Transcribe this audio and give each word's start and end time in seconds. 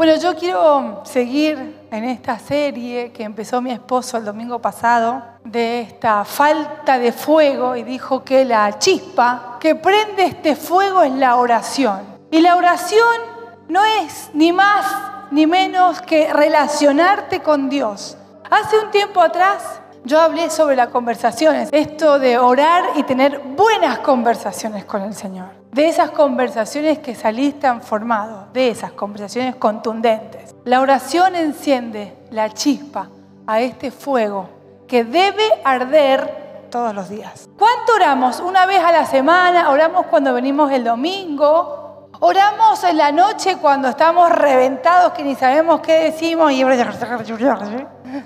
Bueno, 0.00 0.16
yo 0.16 0.34
quiero 0.34 1.02
seguir 1.04 1.86
en 1.90 2.04
esta 2.04 2.38
serie 2.38 3.12
que 3.12 3.22
empezó 3.22 3.60
mi 3.60 3.70
esposo 3.70 4.16
el 4.16 4.24
domingo 4.24 4.58
pasado, 4.58 5.22
de 5.44 5.82
esta 5.82 6.24
falta 6.24 6.98
de 6.98 7.12
fuego, 7.12 7.76
y 7.76 7.82
dijo 7.82 8.24
que 8.24 8.46
la 8.46 8.78
chispa 8.78 9.58
que 9.60 9.74
prende 9.74 10.24
este 10.24 10.56
fuego 10.56 11.02
es 11.02 11.12
la 11.12 11.36
oración. 11.36 12.00
Y 12.30 12.40
la 12.40 12.56
oración 12.56 13.18
no 13.68 13.84
es 13.84 14.30
ni 14.32 14.54
más 14.54 14.86
ni 15.32 15.46
menos 15.46 16.00
que 16.00 16.32
relacionarte 16.32 17.40
con 17.40 17.68
Dios. 17.68 18.16
Hace 18.50 18.78
un 18.78 18.90
tiempo 18.90 19.20
atrás 19.20 19.82
yo 20.04 20.18
hablé 20.18 20.48
sobre 20.48 20.76
las 20.76 20.88
conversaciones, 20.88 21.68
esto 21.72 22.18
de 22.18 22.38
orar 22.38 22.84
y 22.96 23.02
tener 23.02 23.38
buenas 23.40 23.98
conversaciones 23.98 24.86
con 24.86 25.02
el 25.02 25.12
Señor 25.12 25.59
de 25.72 25.88
esas 25.88 26.10
conversaciones 26.10 26.98
que 26.98 27.14
salís 27.14 27.58
transformado, 27.58 28.48
de 28.52 28.70
esas 28.70 28.92
conversaciones 28.92 29.54
contundentes. 29.56 30.54
La 30.64 30.80
oración 30.80 31.36
enciende 31.36 32.16
la 32.30 32.50
chispa 32.50 33.08
a 33.46 33.60
este 33.60 33.90
fuego 33.90 34.48
que 34.88 35.04
debe 35.04 35.44
arder 35.64 36.68
todos 36.70 36.94
los 36.94 37.08
días. 37.08 37.48
¿Cuánto 37.56 37.94
oramos? 37.94 38.40
Una 38.40 38.66
vez 38.66 38.80
a 38.80 38.92
la 38.92 39.06
semana, 39.06 39.70
oramos 39.70 40.06
cuando 40.06 40.34
venimos 40.34 40.70
el 40.72 40.84
domingo, 40.84 42.08
oramos 42.20 42.82
en 42.84 42.96
la 42.96 43.12
noche 43.12 43.56
cuando 43.56 43.88
estamos 43.88 44.30
reventados 44.30 45.12
que 45.12 45.22
ni 45.22 45.34
sabemos 45.36 45.80
qué 45.80 46.04
decimos 46.04 46.52
y 46.52 46.64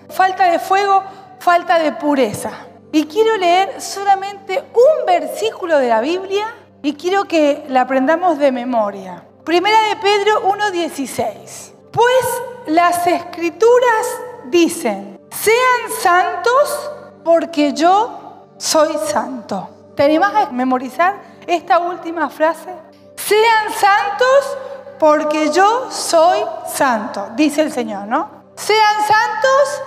falta 0.09 0.45
de 0.51 0.59
fuego, 0.59 1.03
falta 1.39 1.79
de 1.79 1.93
pureza. 1.93 2.51
Y 2.93 3.05
quiero 3.07 3.37
leer 3.37 3.81
solamente 3.81 4.63
un 4.73 5.07
versículo 5.07 5.79
de 5.79 5.89
la 5.89 6.01
Biblia 6.01 6.47
y 6.85 6.93
quiero 6.93 7.25
que 7.25 7.65
la 7.71 7.81
aprendamos 7.81 8.39
de 8.39 8.53
memoria. 8.53 9.25
Primera 9.43 9.89
de 9.89 9.97
Pedro 9.97 10.43
1.16. 10.51 11.73
Pues 11.91 12.43
las 12.67 13.07
escrituras 13.07 14.07
dicen, 14.51 15.19
sean 15.31 15.91
santos 16.03 16.91
porque 17.25 17.73
yo 17.73 18.49
soy 18.59 18.99
santo. 19.11 19.67
¿Te 19.97 20.03
animás 20.03 20.35
a 20.35 20.51
memorizar 20.51 21.17
esta 21.47 21.79
última 21.79 22.29
frase? 22.29 22.69
Sean 23.17 23.73
santos 23.73 24.59
porque 24.99 25.51
yo 25.51 25.91
soy 25.91 26.41
santo, 26.67 27.31
dice 27.35 27.63
el 27.63 27.73
Señor, 27.73 28.07
¿no? 28.07 28.29
Sean 28.57 28.97
santos 28.99 29.83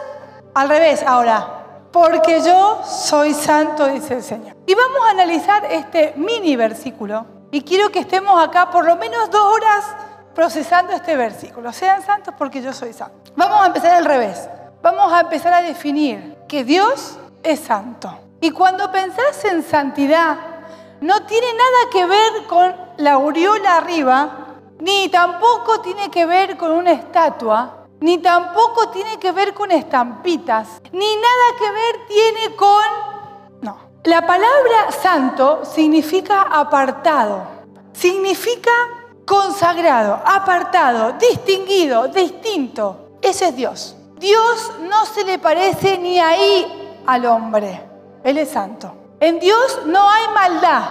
al 0.55 0.67
revés 0.67 1.03
ahora, 1.03 1.63
porque 1.91 2.41
yo 2.41 2.81
soy 2.83 3.35
santo, 3.35 3.85
dice 3.85 4.15
el 4.15 4.23
Señor. 4.23 4.56
Y 4.67 4.75
vamos 4.75 4.99
a 5.07 5.11
analizar 5.11 5.63
este 5.71 6.13
mini 6.17 6.57
versículo. 6.57 7.25
Y 7.51 7.61
quiero 7.61 7.89
que 7.89 7.99
estemos 7.99 8.37
acá 8.37 8.69
por 8.69 8.85
lo 8.85 8.97
menos 8.97 9.31
dos 9.31 9.41
horas 9.41 9.85
procesando 10.35 10.91
este 10.91 11.15
versículo. 11.15 11.71
Sean 11.71 12.03
santos 12.03 12.33
porque 12.37 12.61
yo 12.61 12.73
soy 12.73 12.91
santo. 12.91 13.31
Vamos 13.37 13.61
a 13.61 13.67
empezar 13.67 13.93
al 13.93 14.03
revés. 14.03 14.49
Vamos 14.81 15.13
a 15.13 15.21
empezar 15.21 15.53
a 15.53 15.61
definir 15.61 16.37
que 16.49 16.65
Dios 16.65 17.17
es 17.43 17.61
santo. 17.61 18.13
Y 18.41 18.51
cuando 18.51 18.91
pensás 18.91 19.45
en 19.45 19.63
santidad, 19.63 20.35
no 20.99 21.25
tiene 21.25 21.47
nada 21.53 21.89
que 21.89 22.05
ver 22.05 22.45
con 22.47 22.75
la 22.97 23.13
aureola 23.13 23.77
arriba, 23.77 24.47
ni 24.79 25.07
tampoco 25.07 25.79
tiene 25.79 26.11
que 26.11 26.25
ver 26.25 26.57
con 26.57 26.71
una 26.71 26.91
estatua, 26.91 27.85
ni 28.01 28.17
tampoco 28.17 28.89
tiene 28.89 29.17
que 29.17 29.31
ver 29.31 29.53
con 29.53 29.71
estampitas, 29.71 30.81
ni 30.91 31.15
nada 31.15 31.57
que 31.57 31.71
ver 31.71 32.07
tiene 32.09 32.55
con... 32.57 32.83
No. 33.61 33.86
La 34.03 34.25
palabra 34.25 34.91
santo 34.91 35.65
significa 35.65 36.43
apartado, 36.43 37.43
significa 37.93 38.71
consagrado, 39.25 40.21
apartado, 40.25 41.13
distinguido, 41.13 42.07
distinto. 42.07 43.17
Ese 43.21 43.49
es 43.49 43.55
Dios. 43.55 43.95
Dios 44.17 44.71
no 44.89 45.05
se 45.05 45.25
le 45.25 45.39
parece 45.39 45.97
ni 45.97 46.19
ahí 46.19 47.01
al 47.05 47.25
hombre. 47.25 47.81
Él 48.23 48.37
es 48.37 48.49
santo. 48.49 48.93
En 49.19 49.39
Dios 49.39 49.81
no 49.85 50.09
hay 50.09 50.27
maldad. 50.33 50.83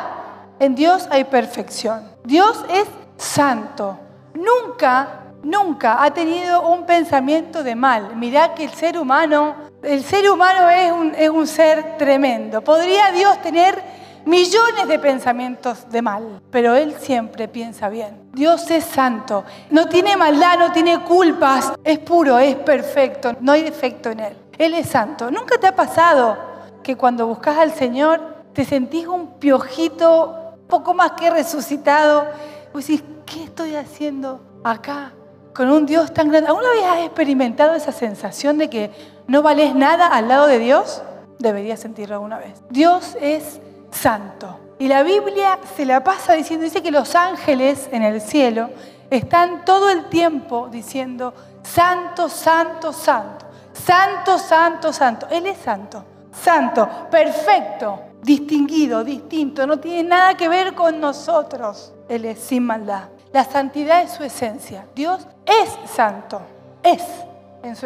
En 0.58 0.74
Dios 0.74 1.06
hay 1.10 1.24
perfección. 1.24 2.12
Dios 2.24 2.64
es 2.68 2.86
santo. 3.16 3.98
Nunca 4.34 5.22
nunca 5.46 6.02
ha 6.02 6.12
tenido 6.12 6.68
un 6.68 6.84
pensamiento 6.84 7.62
de 7.62 7.74
mal. 7.74 8.16
Mirá 8.16 8.54
que 8.54 8.64
el 8.64 8.74
ser 8.74 8.98
humano, 8.98 9.54
el 9.86 10.02
ser 10.02 10.28
humano 10.28 10.68
es 10.68 10.92
un, 10.92 11.14
es 11.14 11.30
un 11.30 11.46
ser 11.46 11.96
tremendo. 11.96 12.60
Podría 12.62 13.12
Dios 13.12 13.40
tener 13.40 13.80
millones 14.24 14.88
de 14.88 14.98
pensamientos 14.98 15.88
de 15.88 16.02
mal, 16.02 16.42
pero 16.50 16.74
Él 16.74 16.96
siempre 16.98 17.46
piensa 17.46 17.88
bien. 17.88 18.28
Dios 18.32 18.68
es 18.70 18.84
santo, 18.84 19.44
no 19.70 19.88
tiene 19.88 20.16
maldad, 20.16 20.58
no 20.58 20.72
tiene 20.72 21.00
culpas, 21.04 21.72
es 21.84 22.00
puro, 22.00 22.38
es 22.38 22.56
perfecto, 22.56 23.36
no 23.40 23.52
hay 23.52 23.62
defecto 23.62 24.10
en 24.10 24.20
Él. 24.20 24.36
Él 24.58 24.74
es 24.74 24.88
santo. 24.88 25.30
¿Nunca 25.30 25.58
te 25.58 25.68
ha 25.68 25.76
pasado 25.76 26.36
que 26.82 26.96
cuando 26.96 27.26
buscas 27.26 27.56
al 27.58 27.72
Señor 27.72 28.20
te 28.52 28.64
sentís 28.64 29.06
un 29.06 29.38
piojito 29.38 30.56
poco 30.68 30.94
más 30.94 31.12
que 31.12 31.30
resucitado? 31.30 32.26
Y 32.74 32.78
decís, 32.78 33.04
¿qué 33.24 33.44
estoy 33.44 33.76
haciendo 33.76 34.40
acá? 34.64 35.12
con 35.56 35.70
un 35.70 35.86
Dios 35.86 36.12
tan 36.12 36.28
grande. 36.28 36.48
¿Alguna 36.48 36.68
vez 36.68 36.84
has 36.84 36.98
experimentado 36.98 37.74
esa 37.74 37.90
sensación 37.90 38.58
de 38.58 38.68
que 38.68 38.90
no 39.26 39.42
vales 39.42 39.74
nada 39.74 40.08
al 40.08 40.28
lado 40.28 40.46
de 40.46 40.58
Dios? 40.58 41.02
Deberías 41.38 41.80
sentirlo 41.80 42.16
alguna 42.16 42.38
vez. 42.38 42.54
Dios 42.70 43.16
es 43.20 43.60
santo. 43.90 44.60
Y 44.78 44.88
la 44.88 45.02
Biblia 45.02 45.58
se 45.76 45.86
la 45.86 46.04
pasa 46.04 46.34
diciendo, 46.34 46.64
dice 46.64 46.82
que 46.82 46.90
los 46.90 47.14
ángeles 47.14 47.88
en 47.92 48.02
el 48.02 48.20
cielo 48.20 48.70
están 49.10 49.64
todo 49.64 49.90
el 49.90 50.08
tiempo 50.08 50.68
diciendo, 50.70 51.32
santo, 51.62 52.28
santo, 52.28 52.92
santo, 52.92 53.46
santo, 53.72 54.38
santo, 54.38 54.92
santo. 54.92 55.26
Él 55.30 55.46
es 55.46 55.58
santo, 55.58 56.04
santo, 56.32 56.88
perfecto, 57.10 58.00
distinguido, 58.22 59.02
distinto, 59.02 59.66
no 59.66 59.78
tiene 59.78 60.08
nada 60.08 60.36
que 60.36 60.48
ver 60.48 60.74
con 60.74 61.00
nosotros. 61.00 61.94
Él 62.08 62.24
es 62.24 62.38
sin 62.40 62.64
maldad. 62.64 63.08
La 63.32 63.44
santidad 63.44 64.02
es 64.02 64.12
su 64.12 64.24
esencia. 64.24 64.86
Dios 64.94 65.26
es 65.44 65.90
santo. 65.90 66.40
Es. 66.82 67.02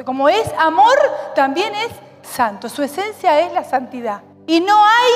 Como 0.05 0.29
es 0.29 0.53
amor, 0.59 0.97
también 1.35 1.75
es 1.75 1.93
santo. 2.23 2.69
Su 2.69 2.83
esencia 2.83 3.41
es 3.41 3.53
la 3.53 3.65
santidad. 3.65 4.23
Y 4.47 4.61
no 4.61 4.85
hay 4.85 5.13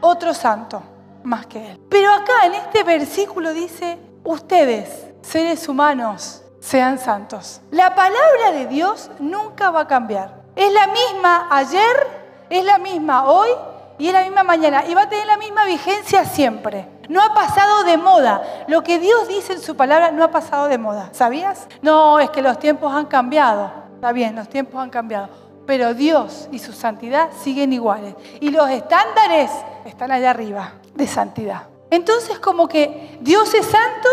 otro 0.00 0.34
santo 0.34 0.82
más 1.22 1.46
que 1.46 1.72
Él. 1.72 1.80
Pero 1.88 2.12
acá 2.12 2.46
en 2.46 2.54
este 2.54 2.82
versículo 2.82 3.52
dice, 3.52 3.98
ustedes, 4.24 5.06
seres 5.22 5.68
humanos, 5.68 6.42
sean 6.60 6.98
santos. 6.98 7.60
La 7.70 7.94
palabra 7.94 8.52
de 8.52 8.66
Dios 8.66 9.10
nunca 9.18 9.70
va 9.70 9.80
a 9.80 9.86
cambiar. 9.86 10.42
Es 10.56 10.72
la 10.72 10.86
misma 10.86 11.48
ayer, 11.50 12.24
es 12.48 12.64
la 12.64 12.78
misma 12.78 13.24
hoy 13.26 13.50
y 13.98 14.08
es 14.08 14.12
la 14.12 14.22
misma 14.22 14.44
mañana. 14.44 14.84
Y 14.86 14.94
va 14.94 15.02
a 15.02 15.08
tener 15.08 15.26
la 15.26 15.36
misma 15.36 15.64
vigencia 15.64 16.24
siempre. 16.24 16.88
No 17.08 17.22
ha 17.22 17.34
pasado 17.34 17.84
de 17.84 17.96
moda. 17.96 18.42
Lo 18.66 18.82
que 18.82 18.98
Dios 18.98 19.28
dice 19.28 19.54
en 19.54 19.60
su 19.60 19.76
palabra 19.76 20.10
no 20.10 20.24
ha 20.24 20.30
pasado 20.30 20.68
de 20.68 20.78
moda. 20.78 21.10
¿Sabías? 21.12 21.66
No, 21.82 22.18
es 22.18 22.30
que 22.30 22.40
los 22.40 22.58
tiempos 22.58 22.92
han 22.94 23.06
cambiado. 23.06 23.83
Está 24.04 24.12
bien, 24.12 24.36
los 24.36 24.50
tiempos 24.50 24.82
han 24.82 24.90
cambiado. 24.90 25.30
Pero 25.64 25.94
Dios 25.94 26.50
y 26.52 26.58
su 26.58 26.74
santidad 26.74 27.30
siguen 27.42 27.72
iguales. 27.72 28.14
Y 28.38 28.50
los 28.50 28.68
estándares 28.68 29.50
están 29.86 30.12
allá 30.12 30.28
arriba 30.28 30.74
de 30.94 31.06
santidad. 31.06 31.68
Entonces 31.90 32.38
como 32.38 32.68
que 32.68 33.16
Dios 33.22 33.54
es 33.54 33.64
santo 33.64 34.08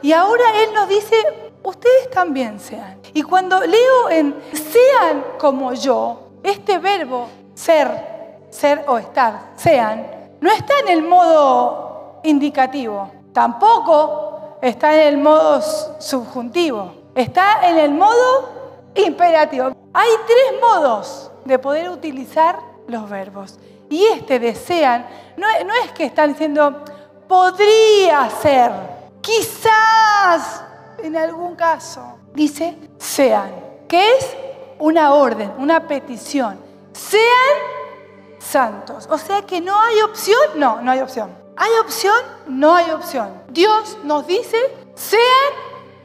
y 0.00 0.12
ahora 0.12 0.44
Él 0.62 0.72
nos 0.72 0.88
dice, 0.88 1.14
ustedes 1.62 2.10
también 2.10 2.58
sean. 2.58 2.98
Y 3.12 3.20
cuando 3.20 3.60
leo 3.60 4.08
en 4.08 4.34
sean 4.54 5.22
como 5.38 5.74
yo, 5.74 6.30
este 6.42 6.78
verbo 6.78 7.28
ser, 7.52 8.46
ser 8.48 8.82
o 8.86 8.96
estar, 8.96 9.50
sean, 9.56 10.06
no 10.40 10.50
está 10.50 10.72
en 10.86 10.88
el 10.88 11.02
modo 11.02 12.20
indicativo. 12.24 13.12
Tampoco 13.34 14.56
está 14.62 14.94
en 14.94 15.08
el 15.08 15.18
modo 15.18 15.60
subjuntivo. 15.98 16.94
Está 17.14 17.68
en 17.68 17.78
el 17.78 17.90
modo 17.90 18.53
imperativo. 18.94 19.72
Hay 19.92 20.10
tres 20.26 20.60
modos 20.60 21.30
de 21.44 21.58
poder 21.58 21.88
utilizar 21.90 22.58
los 22.88 23.08
verbos. 23.08 23.58
Y 23.88 24.04
este 24.06 24.38
desean, 24.38 25.06
no, 25.36 25.46
es 25.84 25.92
que 25.92 26.04
están 26.04 26.30
diciendo, 26.32 26.84
podría 27.28 28.28
ser, 28.30 28.72
quizás, 29.20 30.62
en 30.98 31.16
algún 31.16 31.54
caso. 31.54 32.18
Dice, 32.32 32.76
sean, 32.98 33.52
que 33.86 34.16
es 34.16 34.36
una 34.78 35.14
orden, 35.14 35.52
una 35.58 35.86
petición. 35.86 36.58
Sean 36.92 37.74
santos. 38.38 39.06
O 39.10 39.18
sea 39.18 39.42
que 39.42 39.60
no 39.60 39.78
hay 39.80 40.00
opción, 40.00 40.40
no, 40.56 40.80
no 40.80 40.90
hay 40.90 41.00
opción. 41.00 41.30
¿Hay 41.56 41.70
opción? 41.80 42.16
No 42.46 42.74
hay 42.74 42.90
opción. 42.90 43.42
Dios 43.48 43.98
nos 44.02 44.26
dice, 44.26 44.58
sean 44.94 45.22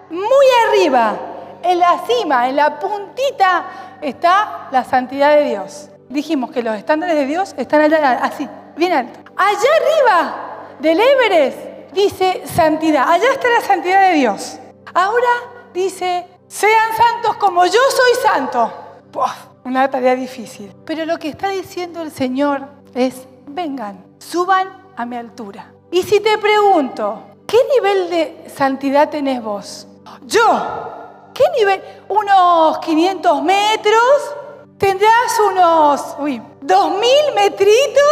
muy 0.10 0.46
arriba, 0.68 1.18
en 1.64 1.80
la 1.80 2.00
cima, 2.06 2.50
en 2.50 2.58
la 2.58 2.78
puntita, 2.78 3.98
está 4.02 4.68
la 4.72 4.84
santidad 4.84 5.34
de 5.36 5.46
Dios. 5.46 5.90
Dijimos 6.10 6.52
que 6.52 6.62
los 6.62 6.76
estándares 6.76 7.16
de 7.16 7.26
Dios 7.26 7.56
están 7.58 7.82
allá, 7.82 8.20
así, 8.22 8.48
bien 8.76 8.92
alto. 8.92 9.20
Allá 9.38 9.70
arriba 9.82 10.36
del 10.80 11.00
Everest 11.00 11.58
dice 11.94 12.44
santidad. 12.46 13.10
Allá 13.10 13.32
está 13.32 13.50
la 13.50 13.62
santidad 13.62 14.10
de 14.10 14.14
Dios. 14.16 14.60
Ahora 14.94 15.30
dice, 15.74 16.28
sean 16.48 16.96
santos 16.96 17.38
como 17.38 17.66
yo 17.66 17.80
soy 17.90 18.22
santo. 18.22 18.72
Una 19.66 19.90
tarea 19.90 20.16
difícil. 20.16 20.74
Pero 20.86 21.06
lo 21.06 21.18
que 21.18 21.30
está 21.30 21.50
diciendo 21.50 22.02
el 22.02 22.12
Señor 22.12 22.62
es, 22.94 23.28
vengan, 23.48 24.06
suban 24.20 24.70
a 24.96 25.06
mi 25.06 25.18
altura. 25.18 25.74
Y 25.92 26.04
si 26.04 26.20
te 26.20 26.38
pregunto, 26.38 27.24
¿qué 27.48 27.58
nivel 27.76 28.10
de 28.10 28.50
santidad 28.56 29.10
tenés 29.10 29.44
vos? 29.44 29.88
Yo. 30.26 30.92
¿Qué 31.34 31.44
nivel? 31.58 31.82
¿Unos 32.08 32.80
500 32.80 33.44
metros? 33.44 34.36
Tendrás 34.78 35.40
unos, 35.50 36.16
uy, 36.20 36.42
dos 36.62 36.92
mil 36.92 37.34
metritos. 37.34 38.04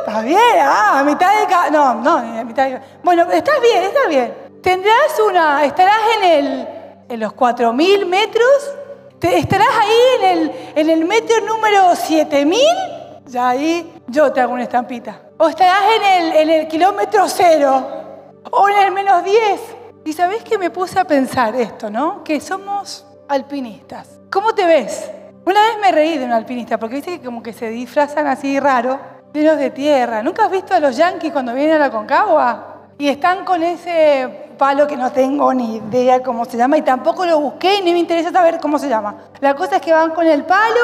Está 0.00 0.22
bien, 0.22 0.38
ah, 0.60 1.00
a 1.00 1.04
mitad 1.04 1.30
de 1.30 1.70
No, 1.70 1.94
no, 1.94 2.16
a 2.16 2.44
mitad 2.44 2.68
de 2.68 2.80
Bueno, 3.02 3.30
estás 3.30 3.60
bien, 3.60 3.84
estás 3.84 4.08
bien. 4.08 4.34
Tendrás 4.62 5.20
una, 5.28 5.64
estarás 5.64 6.00
en, 6.18 6.24
el, 6.24 6.68
en 7.08 7.20
los 7.20 7.32
cuatro 7.32 7.72
mil 7.72 8.06
estarás 9.22 9.68
ahí 9.80 9.98
en 10.20 10.38
el, 10.38 10.52
en 10.74 10.90
el 10.90 11.04
metro 11.04 11.40
número 11.46 11.94
siete 11.94 12.44
mil. 12.44 12.60
Ya 13.26 13.50
ahí 13.50 13.92
yo 14.08 14.32
te 14.32 14.40
hago 14.40 14.52
una 14.52 14.64
estampita. 14.64 15.20
O 15.38 15.48
estarás 15.48 15.82
en 15.96 16.04
el, 16.04 16.36
en 16.36 16.50
el 16.50 16.68
kilómetro 16.68 17.28
cero. 17.28 17.86
O 18.50 18.68
en 18.68 18.78
el 18.78 18.92
menos 18.92 19.24
diez. 19.24 19.60
Y 20.04 20.12
sabés 20.12 20.42
que 20.42 20.58
me 20.58 20.70
puse 20.70 20.98
a 20.98 21.04
pensar 21.04 21.54
esto, 21.54 21.88
¿no? 21.88 22.24
Que 22.24 22.40
somos 22.40 23.06
alpinistas. 23.28 24.20
¿Cómo 24.30 24.54
te 24.54 24.66
ves? 24.66 25.10
Una 25.44 25.60
vez 25.60 25.78
me 25.80 25.92
reí 25.92 26.18
de 26.18 26.24
un 26.24 26.32
alpinista, 26.32 26.78
porque 26.78 26.96
viste 26.96 27.18
que 27.18 27.24
como 27.24 27.42
que 27.42 27.52
se 27.52 27.68
disfrazan 27.68 28.26
así 28.26 28.58
raro, 28.60 28.98
llenos 29.32 29.56
de 29.58 29.70
tierra. 29.70 30.22
¿Nunca 30.22 30.44
has 30.44 30.50
visto 30.50 30.74
a 30.74 30.80
los 30.80 30.96
yanquis 30.96 31.32
cuando 31.32 31.54
vienen 31.54 31.76
a 31.76 31.78
la 31.78 31.90
Concagua? 31.90 32.90
Y 32.98 33.08
están 33.08 33.44
con 33.44 33.62
ese 33.62 34.51
palo 34.62 34.86
que 34.86 34.96
no 34.96 35.10
tengo 35.10 35.52
ni 35.52 35.78
idea 35.78 36.22
cómo 36.22 36.44
se 36.44 36.56
llama 36.56 36.78
y 36.78 36.82
tampoco 36.82 37.26
lo 37.26 37.40
busqué 37.40 37.82
ni 37.82 37.90
me 37.90 37.98
interesa 37.98 38.30
saber 38.30 38.60
cómo 38.60 38.78
se 38.78 38.88
llama. 38.88 39.16
La 39.40 39.56
cosa 39.56 39.74
es 39.74 39.82
que 39.82 39.92
van 39.92 40.12
con 40.12 40.24
el 40.24 40.44
palo, 40.44 40.80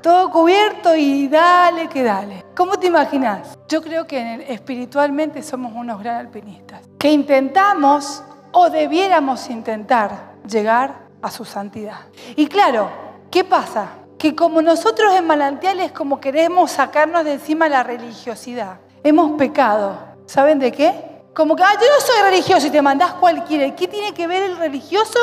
todo 0.00 0.30
cubierto 0.30 0.94
y 0.94 1.26
dale 1.26 1.88
que 1.88 2.04
dale. 2.04 2.44
¿Cómo 2.54 2.78
te 2.78 2.86
imaginas? 2.86 3.58
Yo 3.68 3.82
creo 3.82 4.06
que 4.06 4.46
espiritualmente 4.48 5.42
somos 5.42 5.72
unos 5.74 6.00
gran 6.00 6.18
alpinistas, 6.18 6.82
que 7.00 7.10
intentamos 7.10 8.22
o 8.52 8.70
debiéramos 8.70 9.50
intentar 9.50 10.36
llegar 10.48 11.08
a 11.20 11.32
su 11.32 11.44
santidad. 11.44 12.02
Y 12.36 12.46
claro, 12.46 13.10
¿Qué 13.30 13.44
pasa? 13.44 13.90
Que 14.18 14.34
como 14.34 14.60
nosotros 14.60 15.14
en 15.14 15.24
manantiales 15.24 15.92
como 15.92 16.20
queremos 16.20 16.72
sacarnos 16.72 17.24
de 17.24 17.34
encima 17.34 17.68
la 17.68 17.84
religiosidad, 17.84 18.78
hemos 19.04 19.38
pecado. 19.38 19.96
¿Saben 20.26 20.58
de 20.58 20.72
qué? 20.72 21.09
Como 21.34 21.56
que, 21.56 21.62
ah, 21.62 21.74
yo 21.74 21.86
no 21.86 22.00
soy 22.00 22.22
religioso 22.22 22.66
y 22.66 22.70
te 22.70 22.82
mandás 22.82 23.14
cualquiera. 23.14 23.74
¿Qué 23.74 23.88
tiene 23.88 24.12
que 24.12 24.26
ver 24.26 24.42
el 24.42 24.56
religioso 24.56 25.18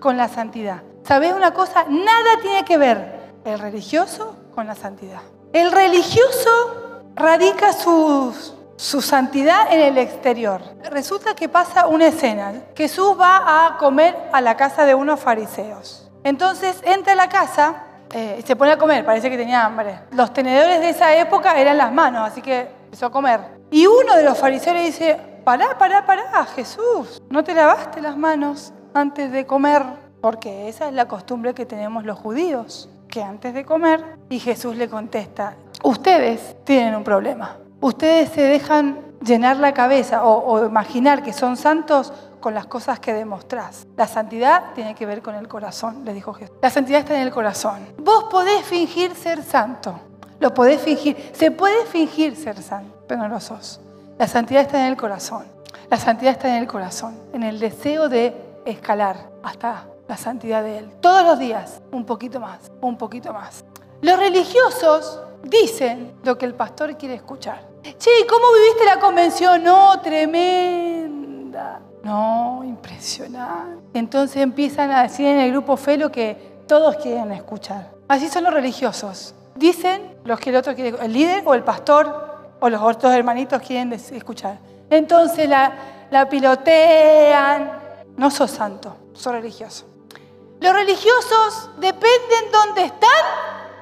con 0.00 0.16
la 0.16 0.28
santidad? 0.28 0.82
¿Sabes 1.04 1.32
una 1.32 1.52
cosa? 1.52 1.84
Nada 1.88 2.40
tiene 2.42 2.64
que 2.64 2.76
ver 2.76 3.32
el 3.44 3.58
religioso 3.58 4.36
con 4.54 4.66
la 4.66 4.74
santidad. 4.74 5.20
El 5.52 5.70
religioso 5.70 7.02
radica 7.14 7.72
su, 7.72 8.34
su 8.76 9.02
santidad 9.02 9.72
en 9.72 9.80
el 9.80 9.98
exterior. 9.98 10.62
Resulta 10.90 11.34
que 11.34 11.48
pasa 11.48 11.86
una 11.86 12.08
escena. 12.08 12.52
Jesús 12.74 13.16
va 13.18 13.66
a 13.66 13.76
comer 13.76 14.16
a 14.32 14.40
la 14.40 14.56
casa 14.56 14.84
de 14.84 14.94
unos 14.94 15.20
fariseos. 15.20 16.10
Entonces 16.24 16.80
entra 16.84 17.12
a 17.12 17.16
la 17.16 17.28
casa 17.28 17.84
eh, 18.16 18.44
se 18.46 18.54
pone 18.54 18.70
a 18.70 18.78
comer, 18.78 19.04
parece 19.04 19.28
que 19.28 19.36
tenía 19.36 19.64
hambre. 19.64 19.98
Los 20.12 20.32
tenedores 20.32 20.80
de 20.80 20.90
esa 20.90 21.16
época 21.16 21.58
eran 21.60 21.76
las 21.76 21.92
manos, 21.92 22.30
así 22.30 22.40
que 22.40 22.68
empezó 22.84 23.06
a 23.06 23.10
comer. 23.10 23.40
Y 23.72 23.88
uno 23.88 24.14
de 24.14 24.22
los 24.22 24.38
fariseos 24.38 24.76
le 24.76 24.82
dice, 24.84 25.20
pará, 25.44 25.78
pará, 25.78 26.04
pará, 26.06 26.44
Jesús, 26.46 27.22
¿no 27.30 27.44
te 27.44 27.54
lavaste 27.54 28.00
las 28.00 28.16
manos 28.16 28.72
antes 28.94 29.30
de 29.30 29.46
comer? 29.46 29.82
Porque 30.20 30.68
esa 30.68 30.88
es 30.88 30.94
la 30.94 31.06
costumbre 31.06 31.54
que 31.54 31.66
tenemos 31.66 32.04
los 32.04 32.18
judíos, 32.18 32.88
que 33.08 33.22
antes 33.22 33.54
de 33.54 33.64
comer, 33.64 34.02
y 34.28 34.38
Jesús 34.38 34.76
le 34.76 34.88
contesta, 34.88 35.54
ustedes 35.82 36.56
tienen 36.64 36.94
un 36.94 37.04
problema. 37.04 37.58
Ustedes 37.80 38.30
se 38.30 38.40
dejan 38.40 38.98
llenar 39.22 39.58
la 39.58 39.74
cabeza 39.74 40.24
o, 40.24 40.66
imaginar 40.66 41.22
que 41.22 41.32
son 41.32 41.56
santos 41.56 42.12
con 42.40 42.54
las 42.54 42.66
cosas 42.66 43.00
que 43.00 43.12
demostrás. 43.12 43.86
La 43.96 44.06
santidad 44.06 44.72
tiene 44.74 44.94
que 44.94 45.06
ver 45.06 45.22
con 45.22 45.34
el 45.34 45.48
corazón, 45.48 46.04
le 46.04 46.14
dijo 46.14 46.32
Jesús. 46.32 46.56
La 46.62 46.70
santidad 46.70 47.00
está 47.00 47.14
en 47.14 47.22
el 47.26 47.30
corazón. 47.30 47.86
Vos 47.98 48.24
podés 48.30 48.64
fingir 48.64 49.14
ser 49.14 49.42
santo, 49.42 49.98
lo 50.40 50.52
podés 50.52 50.80
fingir. 50.80 51.32
Se 51.34 51.50
puede 51.50 51.84
fingir 51.86 52.36
ser 52.36 52.60
santo, 52.62 52.94
pero 53.06 53.22
no 53.22 53.28
lo 53.28 53.40
sos. 53.40 53.80
La 54.16 54.28
santidad 54.28 54.62
está 54.62 54.80
en 54.80 54.92
el 54.92 54.96
corazón. 54.96 55.44
La 55.90 55.96
santidad 55.96 56.32
está 56.32 56.48
en 56.48 56.62
el 56.62 56.68
corazón, 56.68 57.18
en 57.32 57.42
el 57.42 57.58
deseo 57.58 58.08
de 58.08 58.34
escalar 58.64 59.30
hasta 59.42 59.86
la 60.06 60.16
santidad 60.16 60.62
de 60.62 60.78
Él. 60.78 60.90
Todos 61.00 61.24
los 61.24 61.38
días, 61.38 61.82
un 61.90 62.04
poquito 62.04 62.38
más, 62.38 62.70
un 62.80 62.96
poquito 62.96 63.32
más. 63.32 63.64
Los 64.02 64.18
religiosos 64.18 65.20
dicen 65.42 66.14
lo 66.22 66.38
que 66.38 66.46
el 66.46 66.54
pastor 66.54 66.96
quiere 66.96 67.14
escuchar. 67.16 67.60
Che, 67.82 68.10
¿cómo 68.28 68.46
viviste 68.54 68.84
la 68.84 69.00
convención? 69.00 69.62
No, 69.64 70.00
tremenda. 70.00 71.80
No, 72.04 72.62
impresionante. 72.64 73.98
Entonces 73.98 74.36
empiezan 74.36 74.92
a 74.92 75.02
decir 75.02 75.26
en 75.26 75.40
el 75.40 75.50
grupo 75.50 75.76
Felo 75.76 76.12
que 76.12 76.62
todos 76.68 76.96
quieren 76.96 77.32
escuchar. 77.32 77.90
Así 78.08 78.28
son 78.28 78.44
los 78.44 78.54
religiosos. 78.54 79.34
Dicen 79.56 80.16
los 80.24 80.38
que 80.38 80.50
el 80.50 80.56
otro 80.56 80.74
quiere, 80.74 80.96
el 81.02 81.12
líder 81.12 81.42
o 81.44 81.54
el 81.54 81.64
pastor 81.64 82.33
o 82.64 82.70
los 82.70 82.80
otros 82.80 83.12
hermanitos 83.12 83.60
quieren 83.60 83.92
escuchar. 83.92 84.58
Entonces 84.88 85.46
la, 85.46 85.70
la 86.10 86.26
pilotean. 86.26 87.70
No 88.16 88.30
sos 88.30 88.50
santo, 88.52 88.96
sos 89.12 89.34
religioso. 89.34 89.84
Los 90.60 90.72
religiosos 90.72 91.68
dependen 91.76 92.50
dónde 92.50 92.84
están, 92.84 93.10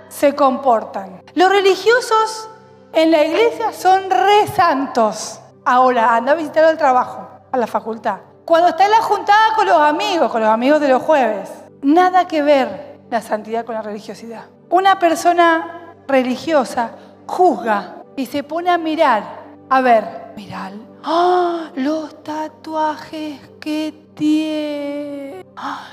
se 0.08 0.34
comportan. 0.34 1.22
Los 1.34 1.48
religiosos 1.48 2.50
en 2.92 3.12
la 3.12 3.24
iglesia 3.24 3.72
son 3.72 4.10
re 4.10 4.48
santos. 4.48 5.38
Ahora, 5.64 6.16
anda 6.16 6.32
a 6.32 6.34
visitar 6.34 6.64
al 6.64 6.76
trabajo 6.76 7.28
a 7.52 7.56
la 7.56 7.68
facultad. 7.68 8.18
Cuando 8.44 8.70
está 8.70 8.86
en 8.86 8.90
la 8.90 9.02
juntada 9.02 9.54
con 9.54 9.64
los 9.64 9.76
amigos, 9.76 10.32
con 10.32 10.40
los 10.40 10.50
amigos 10.50 10.80
de 10.80 10.88
los 10.88 11.02
jueves, 11.02 11.48
nada 11.82 12.26
que 12.26 12.42
ver 12.42 12.98
la 13.10 13.22
santidad 13.22 13.64
con 13.64 13.76
la 13.76 13.82
religiosidad. 13.82 14.46
Una 14.70 14.98
persona 14.98 15.94
religiosa 16.08 16.90
juzga 17.28 18.01
y 18.16 18.26
se 18.26 18.42
pone 18.42 18.70
a 18.70 18.78
mirar, 18.78 19.22
a 19.68 19.80
ver, 19.80 20.32
mirar, 20.36 20.72
¡ah! 21.04 21.70
los 21.74 22.22
tatuajes 22.22 23.40
que 23.60 24.06
tiene. 24.14 25.44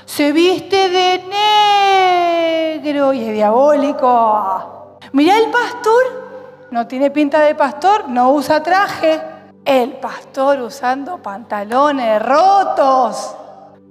Se 0.05 0.31
viste 0.31 0.89
de 0.89 1.23
negro 2.81 3.13
y 3.13 3.23
es 3.23 3.33
diabólico. 3.33 4.97
Mira 5.13 5.37
el 5.37 5.49
pastor, 5.51 6.67
no 6.71 6.87
tiene 6.87 7.11
pinta 7.11 7.41
de 7.41 7.55
pastor, 7.55 8.09
no 8.09 8.31
usa 8.31 8.61
traje. 8.61 9.21
El 9.65 9.93
pastor 9.93 10.61
usando 10.61 11.21
pantalones 11.21 12.21
rotos. 12.21 13.35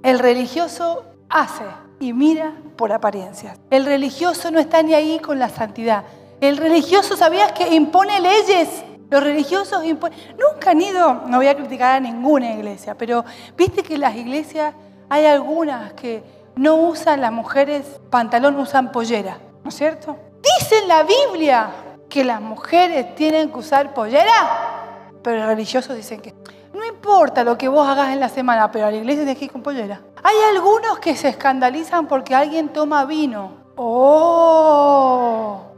El 0.03 0.19
religioso 0.19 1.03
hace 1.29 1.65
y 1.99 2.13
mira 2.13 2.53
por 2.75 2.91
apariencias. 2.91 3.59
El 3.69 3.85
religioso 3.85 4.51
no 4.51 4.59
está 4.59 4.81
ni 4.81 4.93
ahí 4.93 5.19
con 5.19 5.39
la 5.39 5.49
santidad. 5.49 6.03
El 6.41 6.57
religioso, 6.57 7.17
¿sabías 7.17 7.51
que 7.51 7.73
impone 7.73 8.19
leyes? 8.21 8.83
Los 9.09 9.23
religiosos 9.23 9.83
imponen... 9.83 10.17
Nunca 10.37 10.71
han 10.71 10.81
ido, 10.81 11.13
no 11.27 11.37
voy 11.37 11.47
a 11.47 11.55
criticar 11.55 11.95
a 11.95 11.99
ninguna 11.99 12.53
iglesia, 12.53 12.95
pero 12.95 13.25
viste 13.57 13.83
que 13.83 13.97
las 13.97 14.15
iglesias 14.15 14.73
hay 15.09 15.25
algunas 15.25 15.93
que 15.93 16.23
no 16.55 16.75
usan 16.75 17.21
las 17.21 17.31
mujeres 17.31 17.85
pantalón, 18.09 18.57
usan 18.59 18.91
pollera, 18.91 19.39
¿no 19.63 19.69
es 19.69 19.75
cierto? 19.75 20.17
Dice 20.41 20.79
en 20.79 20.87
la 20.87 21.03
Biblia 21.03 21.71
que 22.07 22.23
las 22.23 22.39
mujeres 22.39 23.15
tienen 23.15 23.51
que 23.51 23.59
usar 23.59 23.93
pollera. 23.93 25.11
Pero 25.21 25.39
los 25.39 25.47
religiosos 25.47 25.95
dicen 25.95 26.21
que 26.21 26.33
no 26.73 26.85
importa 26.85 27.43
lo 27.43 27.57
que 27.57 27.67
vos 27.67 27.87
hagas 27.87 28.09
en 28.09 28.19
la 28.19 28.29
semana, 28.29 28.71
pero 28.71 28.85
a 28.85 28.91
la 28.91 28.97
iglesia 28.97 29.23
tenés 29.23 29.37
que 29.37 29.45
ir 29.45 29.51
con 29.51 29.61
pollera. 29.61 30.01
Hay 30.23 30.35
algunos 30.55 30.99
que 30.99 31.15
se 31.15 31.29
escandalizan 31.29 32.07
porque 32.07 32.35
alguien 32.35 32.69
toma 32.69 33.05
vino. 33.05 33.51
¡Oh! 33.75 35.68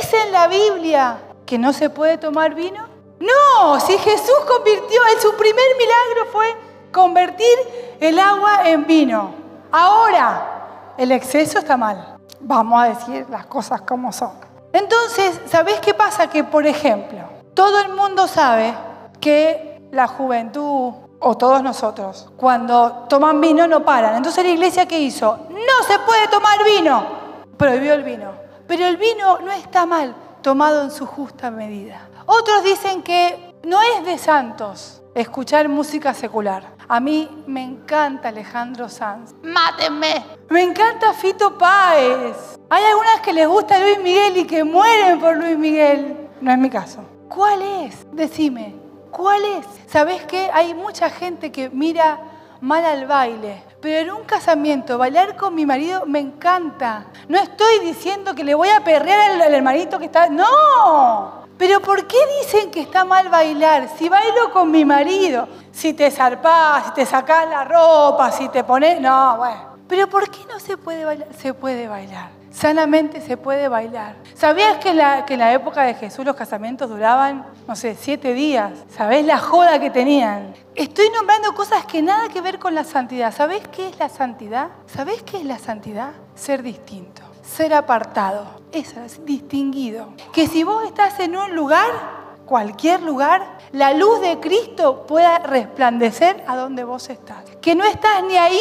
Dice 0.00 0.22
en 0.22 0.32
la 0.32 0.48
Biblia 0.48 1.18
que 1.44 1.58
no 1.58 1.72
se 1.72 1.90
puede 1.90 2.18
tomar 2.18 2.54
vino? 2.54 2.86
No, 3.20 3.78
si 3.80 3.96
Jesús 3.98 4.38
convirtió, 4.48 5.00
en 5.14 5.20
su 5.20 5.36
primer 5.36 5.64
milagro 5.78 6.32
fue 6.32 6.56
convertir 6.92 7.56
el 8.00 8.18
agua 8.18 8.68
en 8.68 8.86
vino. 8.86 9.34
Ahora, 9.70 10.94
el 10.98 11.12
exceso 11.12 11.58
está 11.58 11.76
mal. 11.76 12.18
Vamos 12.40 12.82
a 12.82 12.88
decir 12.88 13.26
las 13.30 13.46
cosas 13.46 13.82
como 13.82 14.12
son. 14.12 14.32
Entonces, 14.72 15.40
¿sabés 15.46 15.78
qué 15.80 15.94
pasa? 15.94 16.28
Que, 16.28 16.42
por 16.42 16.66
ejemplo, 16.66 17.20
todo 17.54 17.80
el 17.80 17.90
mundo 17.90 18.26
sabe 18.26 18.74
que 19.20 19.80
la 19.92 20.08
juventud 20.08 20.92
o 21.20 21.36
todos 21.36 21.62
nosotros, 21.62 22.28
cuando 22.36 23.06
toman 23.08 23.40
vino 23.40 23.68
no 23.68 23.84
paran. 23.84 24.16
Entonces 24.16 24.44
la 24.44 24.50
iglesia 24.50 24.86
¿qué 24.86 24.98
hizo? 24.98 25.46
No 25.50 25.86
se 25.86 25.98
puede 26.00 26.26
tomar 26.28 26.64
vino. 26.64 27.06
Prohibió 27.56 27.94
el 27.94 28.02
vino. 28.02 28.41
Pero 28.72 28.86
el 28.86 28.96
vino 28.96 29.38
no 29.40 29.52
está 29.52 29.84
mal 29.84 30.14
tomado 30.40 30.82
en 30.82 30.90
su 30.90 31.04
justa 31.04 31.50
medida. 31.50 32.08
Otros 32.24 32.64
dicen 32.64 33.02
que 33.02 33.52
no 33.64 33.78
es 33.82 34.06
de 34.06 34.16
santos 34.16 35.02
escuchar 35.14 35.68
música 35.68 36.14
secular. 36.14 36.72
A 36.88 36.98
mí 36.98 37.44
me 37.46 37.62
encanta 37.62 38.30
Alejandro 38.30 38.88
Sanz. 38.88 39.34
Mátenme. 39.42 40.24
Me 40.48 40.62
encanta 40.62 41.12
Fito 41.12 41.58
Páez. 41.58 42.58
Hay 42.70 42.82
algunas 42.82 43.20
que 43.20 43.34
les 43.34 43.46
gusta 43.46 43.78
Luis 43.78 43.98
Miguel 44.02 44.38
y 44.38 44.46
que 44.46 44.64
mueren 44.64 45.20
por 45.20 45.36
Luis 45.36 45.58
Miguel. 45.58 46.30
No 46.40 46.50
es 46.50 46.56
mi 46.56 46.70
caso. 46.70 47.04
¿Cuál 47.28 47.60
es? 47.60 48.06
Decime, 48.10 48.74
¿cuál 49.10 49.44
es? 49.44 49.66
¿Sabés 49.86 50.24
qué? 50.24 50.48
Hay 50.50 50.72
mucha 50.72 51.10
gente 51.10 51.52
que 51.52 51.68
mira 51.68 52.20
mal 52.62 52.86
al 52.86 53.06
baile. 53.06 53.62
Pero 53.82 53.98
en 53.98 54.12
un 54.12 54.22
casamiento, 54.22 54.96
bailar 54.96 55.34
con 55.34 55.56
mi 55.56 55.66
marido 55.66 56.04
me 56.06 56.20
encanta. 56.20 57.06
No 57.26 57.36
estoy 57.36 57.80
diciendo 57.80 58.32
que 58.32 58.44
le 58.44 58.54
voy 58.54 58.68
a 58.68 58.84
perrear 58.84 59.42
al, 59.42 59.52
hermanito 59.52 59.98
que 59.98 60.04
está... 60.04 60.28
No. 60.28 61.42
Pero 61.58 61.80
¿por 61.80 62.06
qué 62.06 62.16
dicen 62.40 62.70
que 62.70 62.80
está 62.80 63.04
mal 63.04 63.28
bailar? 63.28 63.88
Si 63.98 64.08
bailo 64.08 64.52
con 64.52 64.70
mi 64.70 64.84
marido, 64.84 65.48
si 65.72 65.94
te 65.94 66.12
zarpás, 66.12 66.86
si 66.86 66.92
te 66.92 67.06
sacás 67.06 67.48
la 67.50 67.64
ropa, 67.64 68.30
si 68.30 68.48
te 68.50 68.62
pones... 68.62 69.00
No, 69.00 69.38
bueno. 69.38 69.72
Pero 69.88 70.08
¿por 70.08 70.30
qué 70.30 70.38
no 70.48 70.60
se 70.60 70.76
puede 70.76 71.04
bailar? 71.04 71.28
Se 71.36 71.52
puede 71.52 71.88
bailar. 71.88 72.41
Sanamente 72.52 73.20
se 73.20 73.36
puede 73.36 73.68
bailar. 73.68 74.16
¿Sabías 74.34 74.76
que 74.78 74.90
en, 74.90 74.98
la, 74.98 75.52
época 75.52 75.82
de 75.82 75.94
Jesús 75.94 76.24
los 76.24 76.36
casamientos 76.36 76.88
duraban, 76.88 77.46
no 77.66 77.74
sé, 77.74 77.96
siete 77.98 78.34
días? 78.34 78.72
¿Sabés 78.94 79.24
la 79.24 79.38
joda 79.38 79.80
que 79.80 79.90
tenían? 79.90 80.54
Estoy 80.74 81.06
nombrando 81.14 81.54
cosas 81.54 81.86
que 81.86 82.02
nada 82.02 82.28
que 82.28 82.40
ver 82.40 82.58
con 82.58 82.74
la 82.74 82.84
santidad. 82.84 83.34
¿Sabés 83.34 83.66
qué 83.68 83.88
es 83.88 83.98
la 83.98 84.08
santidad? 84.08 84.68
¿Sabés 84.86 85.22
qué 85.22 85.38
es 85.38 85.44
la 85.44 85.58
santidad? 85.58 86.10
Ser 86.34 86.62
distinto, 86.62 87.22
ser 87.42 87.74
apartado, 87.74 88.46
eso 88.70 89.00
es 89.00 89.24
distinguido. 89.24 90.12
Que 90.32 90.46
si 90.46 90.62
vos 90.62 90.84
estás 90.84 91.18
en 91.20 91.36
un 91.36 91.54
lugar, 91.54 91.90
cualquier 92.44 93.02
lugar, 93.02 93.58
la 93.72 93.94
luz 93.94 94.20
de 94.20 94.38
Cristo 94.40 95.06
pueda 95.06 95.38
resplandecer 95.38 96.44
a 96.46 96.56
donde 96.56 96.84
vos 96.84 97.08
estás. 97.08 97.44
Que 97.62 97.74
no 97.74 97.84
estás 97.84 98.22
ni 98.24 98.36
ahí 98.36 98.60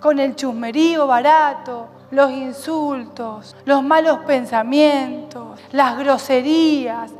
con 0.00 0.18
el 0.18 0.36
chusmerío 0.36 1.06
barato, 1.06 1.88
los 2.10 2.30
insultos, 2.30 3.56
los 3.64 3.82
malos 3.82 4.20
pensamientos, 4.26 5.58
las 5.72 5.98
groserías, 5.98 7.10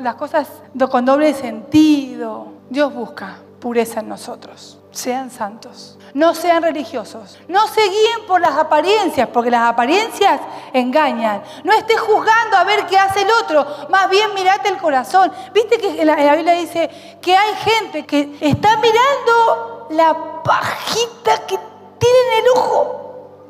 las 0.00 0.14
cosas 0.16 0.48
con 0.90 1.04
doble 1.04 1.34
sentido. 1.34 2.48
Dios 2.68 2.92
busca 2.92 3.38
pureza 3.60 4.00
en 4.00 4.08
nosotros. 4.08 4.78
Sean 4.90 5.30
santos. 5.30 5.98
No 6.14 6.34
sean 6.34 6.62
religiosos. 6.62 7.38
No 7.48 7.66
se 7.68 7.82
guíen 7.82 8.26
por 8.26 8.40
las 8.40 8.56
apariencias, 8.56 9.28
porque 9.28 9.50
las 9.50 9.68
apariencias 9.68 10.40
engañan. 10.72 11.42
No 11.64 11.72
estés 11.72 12.00
juzgando 12.00 12.56
a 12.56 12.64
ver 12.64 12.86
qué 12.86 12.98
hace 12.98 13.22
el 13.22 13.28
otro. 13.42 13.66
Más 13.90 14.08
bien 14.08 14.32
mirate 14.34 14.70
el 14.70 14.78
corazón. 14.78 15.30
Viste 15.52 15.76
que 15.78 16.00
en 16.00 16.06
la, 16.06 16.16
la 16.16 16.34
Biblia 16.36 16.54
dice 16.54 17.18
que 17.20 17.36
hay 17.36 17.54
gente 17.56 18.06
que 18.06 18.36
está 18.40 18.76
mirando 18.78 19.88
la 19.90 20.42
pajita 20.42 21.46
que 21.46 21.58
tiene 21.98 22.18
en 22.32 22.44
el 22.44 22.50
ojo 22.54 23.05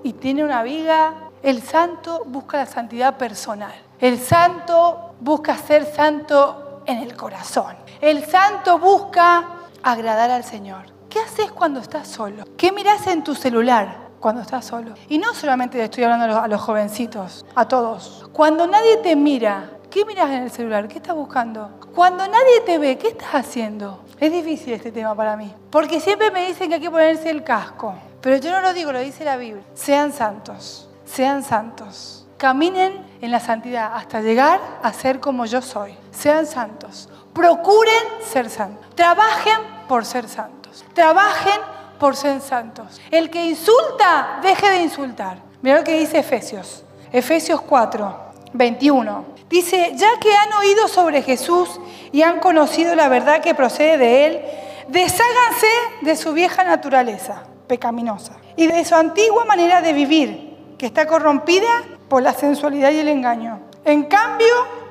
y 0.06 0.12
tiene 0.12 0.44
una 0.44 0.62
viga. 0.62 1.14
El 1.42 1.62
santo 1.62 2.22
busca 2.26 2.58
la 2.58 2.66
santidad 2.66 3.16
personal. 3.16 3.74
El 3.98 4.20
santo 4.20 5.16
busca 5.20 5.56
ser 5.56 5.84
santo 5.84 6.82
en 6.86 6.98
el 6.98 7.16
corazón. 7.16 7.74
El 8.00 8.24
santo 8.24 8.78
busca 8.78 9.48
agradar 9.82 10.30
al 10.30 10.44
Señor. 10.44 10.86
¿Qué 11.10 11.18
haces 11.18 11.50
cuando 11.50 11.80
estás 11.80 12.06
solo? 12.06 12.44
¿Qué 12.56 12.70
miras 12.70 13.04
en 13.08 13.24
tu 13.24 13.34
celular 13.34 13.96
cuando 14.20 14.42
estás 14.42 14.64
solo? 14.64 14.94
Y 15.08 15.18
no 15.18 15.34
solamente 15.34 15.82
estoy 15.82 16.04
hablando 16.04 16.40
a 16.40 16.46
los, 16.46 16.60
jovencitos, 16.60 17.44
a 17.56 17.66
todos. 17.66 18.28
Cuando 18.32 18.68
nadie 18.68 18.98
te 18.98 19.16
mira, 19.16 19.70
¿qué 19.90 20.04
miras 20.04 20.30
en 20.30 20.44
el 20.44 20.52
celular? 20.52 20.86
¿Qué 20.86 20.98
estás 20.98 21.16
buscando? 21.16 21.80
Cuando 21.96 22.28
nadie 22.28 22.60
te 22.64 22.78
ve, 22.78 22.96
¿qué 22.96 23.08
estás 23.08 23.34
haciendo? 23.34 24.04
Es 24.20 24.30
difícil 24.30 24.72
este 24.72 24.92
tema 24.92 25.16
para 25.16 25.36
mí. 25.36 25.52
Porque 25.70 25.98
siempre 25.98 26.30
me 26.30 26.46
dicen 26.46 26.68
que 26.68 26.76
hay 26.76 26.80
que 26.80 26.90
ponerse 26.90 27.28
el 27.28 27.42
casco. 27.42 27.94
Pero 28.20 28.36
yo 28.36 28.50
no 28.50 28.60
lo 28.60 28.72
digo, 28.72 28.92
lo 28.92 29.00
dice 29.00 29.24
la 29.24 29.36
Biblia. 29.36 29.62
Sean 29.74 30.12
santos, 30.12 30.88
sean 31.04 31.42
santos. 31.42 32.26
Caminen 32.36 33.06
en 33.22 33.30
la 33.30 33.40
santidad 33.40 33.92
hasta 33.94 34.20
llegar 34.20 34.60
a 34.82 34.92
ser 34.92 35.20
como 35.20 35.46
yo 35.46 35.62
soy. 35.62 35.96
Sean 36.10 36.46
santos. 36.46 37.08
Procuren 37.32 38.04
ser 38.20 38.50
santos. 38.50 38.94
Trabajen 38.94 39.58
por 39.88 40.04
ser 40.04 40.28
santos. 40.28 40.84
Trabajen 40.92 41.60
por 41.98 42.14
ser 42.14 42.40
santos. 42.42 43.00
El 43.10 43.30
que 43.30 43.46
insulta, 43.46 44.40
deje 44.42 44.70
de 44.70 44.82
insultar. 44.82 45.38
Mira 45.62 45.78
lo 45.78 45.84
que 45.84 45.98
dice 45.98 46.18
Efesios. 46.18 46.84
Efesios 47.10 47.62
4, 47.62 48.32
21. 48.52 49.24
Dice, 49.48 49.92
ya 49.94 50.18
que 50.20 50.34
han 50.34 50.52
oído 50.54 50.88
sobre 50.88 51.22
Jesús 51.22 51.80
y 52.12 52.22
han 52.22 52.40
conocido 52.40 52.94
la 52.94 53.08
verdad 53.08 53.40
que 53.40 53.54
procede 53.54 53.96
de 53.96 54.26
él, 54.26 54.44
desháganse 54.88 55.68
de 56.02 56.16
su 56.16 56.32
vieja 56.32 56.64
naturaleza 56.64 57.44
pecaminosa 57.66 58.36
y 58.56 58.66
de 58.66 58.84
su 58.84 58.94
antigua 58.94 59.44
manera 59.44 59.82
de 59.82 59.92
vivir, 59.92 60.56
que 60.78 60.86
está 60.86 61.06
corrompida 61.06 61.84
por 62.08 62.22
la 62.22 62.32
sensualidad 62.32 62.90
y 62.90 62.98
el 62.98 63.08
engaño. 63.08 63.60
En 63.84 64.04
cambio, 64.04 64.46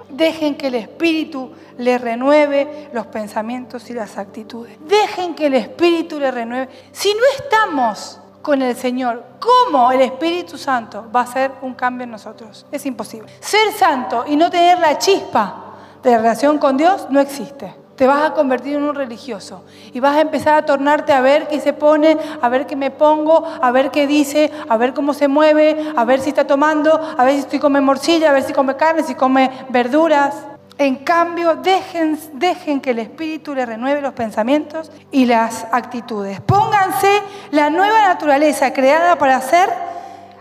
dejen 0.10 0.56
que 0.56 0.68
el 0.68 0.76
Espíritu 0.76 1.52
le 1.78 1.98
renueve 1.98 2.90
los 2.94 3.08
pensamientos 3.08 3.90
y 3.90 3.94
las 3.94 4.18
actitudes. 4.18 4.78
Dejen 4.88 5.36
que 5.36 5.48
el 5.48 5.56
Espíritu 5.56 6.20
le 6.20 6.32
renueve. 6.32 6.70
Si 6.92 7.14
no 7.14 7.22
estamos 7.38 8.20
con 8.42 8.62
el 8.62 8.76
Señor, 8.76 9.24
¿cómo 9.40 9.92
el 9.92 10.02
Espíritu 10.02 10.58
Santo 10.58 11.10
va 11.14 11.22
a 11.22 11.24
hacer 11.24 11.52
un 11.62 11.74
cambio 11.74 12.04
en 12.04 12.12
nosotros? 12.12 12.66
Es 12.72 12.86
imposible. 12.86 13.32
Ser 13.40 13.74
santo 13.74 14.24
y 14.28 14.36
no 14.36 14.50
tener 14.50 14.80
la 14.80 14.98
chispa 14.98 15.74
de 16.04 16.18
relación 16.18 16.60
con 16.60 16.78
Dios 16.78 17.08
no 17.10 17.20
existe 17.20 17.85
te 17.96 18.08
vas 18.08 18.24
a 18.24 18.34
convertir 18.34 18.76
en 18.76 18.84
un 18.84 18.96
religioso 18.96 19.64
y 19.94 20.00
vas 20.00 20.16
a 20.16 20.22
empezar 20.22 20.56
a 20.56 20.66
tornarte 20.66 21.14
a 21.14 21.22
ver 21.22 21.48
qué 21.48 21.60
se 21.60 21.74
pone, 21.74 22.18
a 22.42 22.50
ver 22.50 22.68
qué 22.68 22.76
me 22.76 22.92
pongo, 22.92 23.46
a 23.62 23.72
ver 23.72 23.92
qué 23.92 24.08
dice, 24.08 24.52
a 24.68 24.78
ver 24.78 24.94
cómo 24.94 25.14
se 25.14 25.28
mueve, 25.28 25.94
a 25.96 26.04
ver 26.04 26.20
si 26.20 26.30
está 26.30 26.46
tomando, 26.46 27.00
a 27.18 27.24
ver 27.24 27.44
si 27.50 27.60
come 27.60 27.82
morcilla, 27.82 28.30
a 28.30 28.34
ver 28.34 28.44
si 28.44 28.54
come 28.54 28.76
carne, 28.76 29.04
si 29.04 29.16
come 29.16 29.50
verduras. 29.70 30.36
En 30.78 30.98
cambio, 30.98 31.56
dejen, 31.56 32.20
dejen 32.34 32.82
que 32.82 32.92
el 32.92 33.00
Espíritu 33.00 33.56
le 33.56 33.66
renueve 33.66 34.02
los 34.02 34.14
pensamientos 34.14 34.92
y 35.10 35.26
las 35.26 35.66
actitudes. 35.72 36.42
Pónganse 36.42 37.22
la 37.52 37.70
nueva 37.70 38.02
naturaleza 38.02 38.74
creada 38.74 39.18
para 39.18 39.40
ser 39.40 39.70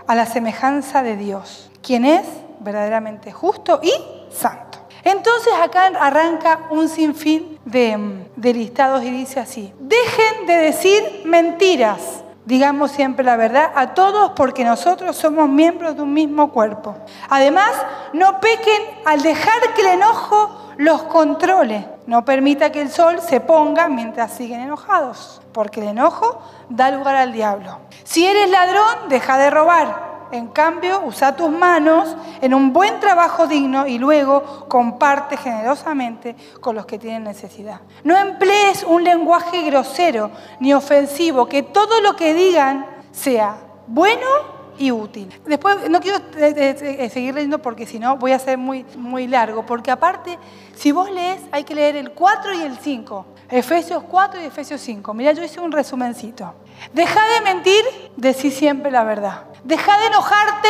a 0.08 0.14
la 0.16 0.26
semejanza 0.26 1.04
de 1.04 1.16
Dios, 1.16 1.70
quien 1.82 2.04
es 2.04 2.26
verdaderamente 2.58 3.30
justo 3.30 3.78
y 3.80 3.92
santo. 4.32 4.63
Entonces 5.04 5.52
acá 5.62 5.92
arranca 6.00 6.60
un 6.70 6.88
sinfín 6.88 7.58
de, 7.64 8.26
de 8.36 8.54
listados 8.54 9.02
y 9.04 9.10
dice 9.10 9.40
así, 9.40 9.72
dejen 9.78 10.46
de 10.46 10.54
decir 10.54 11.22
mentiras. 11.24 12.22
Digamos 12.46 12.90
siempre 12.90 13.24
la 13.24 13.36
verdad 13.36 13.72
a 13.74 13.94
todos 13.94 14.32
porque 14.36 14.64
nosotros 14.64 15.16
somos 15.16 15.48
miembros 15.48 15.96
de 15.96 16.02
un 16.02 16.12
mismo 16.12 16.50
cuerpo. 16.52 16.94
Además, 17.30 17.70
no 18.12 18.38
pequen 18.40 18.82
al 19.06 19.22
dejar 19.22 19.74
que 19.74 19.80
el 19.80 19.86
enojo 19.98 20.64
los 20.76 21.02
controle. 21.04 21.86
No 22.06 22.24
permita 22.24 22.70
que 22.70 22.82
el 22.82 22.90
sol 22.90 23.20
se 23.20 23.40
ponga 23.40 23.88
mientras 23.88 24.32
siguen 24.32 24.60
enojados, 24.60 25.40
porque 25.52 25.80
el 25.80 25.88
enojo 25.88 26.38
da 26.68 26.90
lugar 26.90 27.16
al 27.16 27.32
diablo. 27.32 27.78
Si 28.04 28.26
eres 28.26 28.50
ladrón, 28.50 29.08
deja 29.08 29.38
de 29.38 29.50
robar. 29.50 30.13
En 30.32 30.48
cambio, 30.48 31.02
usa 31.04 31.36
tus 31.36 31.50
manos 31.50 32.16
en 32.40 32.54
un 32.54 32.72
buen 32.72 33.00
trabajo 33.00 33.46
digno 33.46 33.86
y 33.86 33.98
luego 33.98 34.66
comparte 34.68 35.36
generosamente 35.36 36.36
con 36.60 36.74
los 36.74 36.86
que 36.86 36.98
tienen 36.98 37.24
necesidad. 37.24 37.80
No 38.02 38.16
emplees 38.16 38.84
un 38.84 39.04
lenguaje 39.04 39.62
grosero 39.62 40.30
ni 40.60 40.74
ofensivo, 40.74 41.46
que 41.46 41.62
todo 41.62 42.00
lo 42.00 42.16
que 42.16 42.34
digan 42.34 42.86
sea 43.12 43.56
bueno 43.86 44.53
y 44.78 44.90
útil. 44.90 45.28
Después, 45.46 45.88
no 45.88 46.00
quiero 46.00 46.18
eh, 46.36 46.54
eh, 46.56 46.96
eh, 47.00 47.10
seguir 47.10 47.34
leyendo 47.34 47.58
porque 47.60 47.86
si 47.86 47.98
no 47.98 48.16
voy 48.16 48.32
a 48.32 48.38
ser 48.38 48.58
muy, 48.58 48.84
muy 48.96 49.26
largo, 49.26 49.64
porque 49.64 49.90
aparte, 49.90 50.38
si 50.74 50.92
vos 50.92 51.10
lees, 51.10 51.40
hay 51.52 51.64
que 51.64 51.74
leer 51.74 51.96
el 51.96 52.12
4 52.12 52.54
y 52.54 52.62
el 52.62 52.78
5. 52.78 53.26
Efesios 53.50 54.02
4 54.04 54.40
y 54.40 54.44
Efesios 54.44 54.80
5. 54.80 55.14
Mira, 55.14 55.32
yo 55.32 55.42
hice 55.44 55.60
un 55.60 55.72
resumencito. 55.72 56.54
Deja 56.92 57.20
de 57.34 57.40
mentir, 57.42 57.84
decir 58.16 58.52
siempre 58.52 58.90
la 58.90 59.04
verdad. 59.04 59.44
Deja 59.62 59.98
de 59.98 60.06
enojarte, 60.06 60.68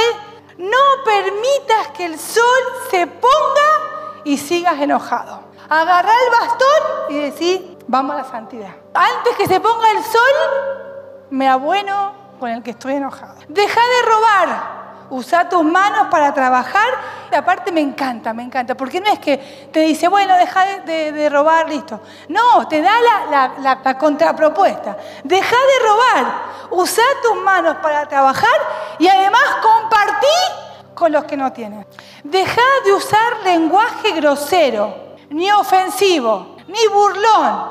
no 0.59 1.05
permitas 1.05 1.89
que 1.97 2.07
el 2.07 2.19
sol 2.19 2.45
se 2.91 3.07
ponga 3.07 4.23
y 4.25 4.37
sigas 4.37 4.81
enojado. 4.81 5.41
Agarrá 5.69 6.13
el 6.13 6.31
bastón 6.41 7.11
y 7.11 7.15
decir, 7.19 7.79
vamos 7.87 8.15
a 8.15 8.19
la 8.19 8.25
santidad. 8.25 8.75
Antes 8.93 9.37
que 9.37 9.47
se 9.47 9.61
ponga 9.61 9.91
el 9.93 10.05
sol, 10.05 10.85
me 11.31 11.49
abueno 11.49 12.24
con 12.45 12.51
el 12.51 12.63
que 12.63 12.73
estoy 12.73 12.97
enojado. 12.97 13.37
Deja 13.49 13.81
de 13.81 14.07
robar. 14.07 14.85
Usa 15.09 15.49
tus 15.49 15.65
manos 15.65 16.09
para 16.11 16.35
trabajar. 16.35 16.91
Y 17.33 17.35
aparte 17.35 17.73
me 17.73 17.81
encanta, 17.81 18.35
me 18.35 18.43
encanta. 18.43 18.77
Porque 18.77 19.01
no 19.01 19.11
es 19.11 19.19
que 19.19 19.39
te 19.73 19.81
dice, 19.81 20.09
bueno, 20.09 20.37
deja 20.37 20.63
de, 20.85 21.29
robar, 21.31 21.67
listo. 21.71 22.03
No, 22.29 22.69
te 22.69 22.83
da 22.83 22.93
la, 23.31 23.79
la 23.83 23.97
contrapropuesta. 23.97 24.95
Deja 25.23 25.57
de 25.57 25.87
robar. 25.87 26.35
Usa 26.73 27.03
tus 27.23 27.43
manos 27.43 27.77
para 27.77 28.07
trabajar 28.07 28.59
y 28.99 29.09
además 29.09 29.45
compartí 29.63 30.93
con 30.95 31.13
los 31.13 31.25
que 31.25 31.39
no 31.39 31.51
tienen. 31.51 31.87
Deja 32.25 32.61
de 32.85 32.93
usar 32.93 33.39
lenguaje 33.43 34.13
grosero, 34.13 35.17
ni 35.31 35.51
ofensivo, 35.51 36.57
ni 36.69 36.89
burlón, 36.93 37.71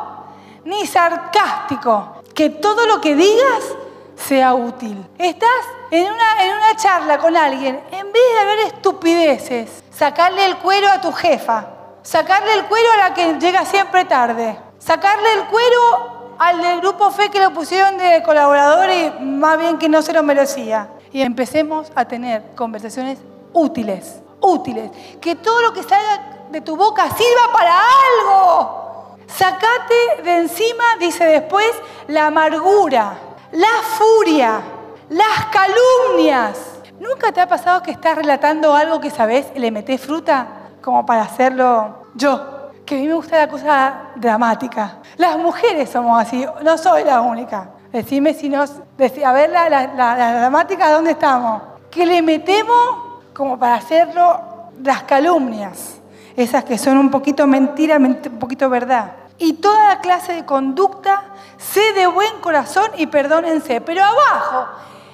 ni 0.64 0.88
sarcástico. 0.88 2.24
Que 2.34 2.50
todo 2.50 2.88
lo 2.88 3.00
que 3.00 3.16
digas 3.16 3.76
sea 4.16 4.54
útil. 4.54 5.06
Estás 5.18 5.50
en 5.92 6.06
una, 6.12 6.44
en 6.44 6.56
una 6.56 6.76
charla 6.76 7.18
con 7.18 7.36
alguien, 7.36 7.80
en 7.92 8.12
vez 8.12 8.24
de 8.34 8.40
haber 8.40 8.60
estupideces, 8.60 9.84
sacarle 9.92 10.46
el 10.46 10.58
cuero 10.58 10.90
a 10.90 11.02
tu 11.02 11.12
jefa, 11.12 11.68
sacarle 12.02 12.54
el 12.54 12.66
cuero 12.66 12.88
a 12.94 13.10
la 13.10 13.14
que 13.14 13.34
llega 13.40 13.66
siempre 13.66 14.06
tarde, 14.06 14.58
sacarle 14.80 15.34
el 15.34 15.46
cuero 15.46 16.36
al 16.40 16.62
del 16.62 16.82
grupo 16.82 17.12
FE 17.12 17.30
que 17.30 17.40
lo 17.40 17.54
pusieron 17.54 17.98
de 17.98 18.22
colaborador 18.24 18.90
y 18.90 19.24
más 19.24 19.58
bien 19.58 19.78
que 19.78 19.90
no 19.90 20.02
se 20.02 20.14
lo 20.14 20.24
merecía. 20.24 20.90
Y 21.12 21.22
empecemos 21.22 21.92
a 21.96 22.06
tener 22.06 22.56
conversaciones 22.56 23.20
útiles, 23.54 24.22
útiles. 24.42 24.90
Que 25.22 25.36
todo 25.36 25.62
lo 25.62 25.74
que 25.74 25.84
salga 25.84 26.48
de 26.50 26.62
tu 26.62 26.76
boca 26.76 27.04
sirva 27.10 27.54
para 27.54 27.80
algo. 27.80 29.18
Sacate 29.28 30.24
de 30.24 30.38
encima, 30.38 30.84
dice 31.00 31.24
después, 31.26 31.72
la 32.08 32.28
amargura, 32.28 33.18
la 33.54 33.82
furia, 33.84 34.62
las 35.10 35.46
calumnias. 35.46 36.58
¿Nunca 37.00 37.32
te 37.32 37.42
ha 37.42 37.48
pasado 37.48 37.82
que 37.84 37.92
estás 37.92 38.16
relatando 38.16 38.74
algo 38.74 39.00
que 39.00 39.10
sabes 39.10 39.48
y 39.56 39.60
le 39.60 39.72
metes 39.72 40.02
fruta 40.02 40.48
como 40.82 41.06
para 41.06 41.24
hacerlo 41.24 42.08
yo? 42.16 42.72
Que 42.86 42.96
a 42.96 42.98
mí 43.00 43.08
me 43.08 43.14
gusta 43.14 43.38
la 43.38 43.48
cosa 43.48 43.94
dramática. 44.16 45.00
Las 45.18 45.38
mujeres 45.38 45.90
somos 45.90 46.20
así, 46.20 46.46
no 46.64 46.78
soy 46.78 47.04
la 47.04 47.22
única. 47.22 47.72
Decime 47.92 48.34
si 48.34 48.50
nos... 48.50 48.72
a 48.72 49.32
ver 49.34 49.50
la, 49.52 49.70
la 49.70 50.40
dramática, 50.40 50.92
¿dónde 50.92 51.12
estamos? 51.12 51.62
Que 51.92 52.06
le 52.06 52.22
metemos 52.22 53.22
como 53.34 53.58
para 53.58 53.76
hacerlo 53.76 54.42
las 54.82 55.04
calumnias, 55.04 56.02
esas 56.36 56.64
que 56.64 56.78
son 56.78 56.98
un 56.98 57.12
poquito 57.12 57.46
mentira, 57.46 57.98
un 57.98 58.16
poquito 58.40 58.70
verdad 58.70 59.24
y 59.38 59.54
toda 59.54 60.00
clase 60.00 60.34
de 60.34 60.46
conducta, 60.46 61.26
sé 61.72 61.94
de 61.94 62.08
buen 62.08 62.40
corazón 62.42 62.90
y 62.98 63.08
perdónense. 63.08 63.82
Pero 63.82 64.04
abajo, 64.04 64.68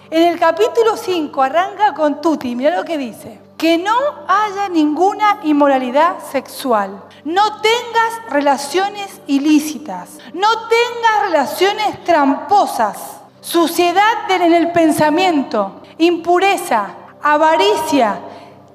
en 0.10 0.24
el 0.24 0.40
capítulo 0.40 0.98
5, 0.98 1.42
arranca 1.42 1.94
con 1.94 2.22
Tuti, 2.22 2.56
mira 2.56 2.76
lo 2.76 2.84
que 2.84 2.98
dice. 2.98 3.40
Que 3.58 3.78
no 3.78 3.96
haya 4.28 4.70
ninguna 4.70 5.40
inmoralidad 5.44 6.16
sexual. 6.32 7.04
No 7.26 7.62
tengas 7.62 8.30
relaciones 8.30 9.22
ilícitas. 9.28 10.18
No 10.34 10.48
tengas 10.68 11.24
relaciones 11.24 12.04
tramposas. 12.06 12.98
Suciedad 13.42 14.30
en 14.30 14.54
el 14.54 14.72
pensamiento. 14.72 15.82
Impureza. 15.98 16.88
Avaricia. 17.22 18.20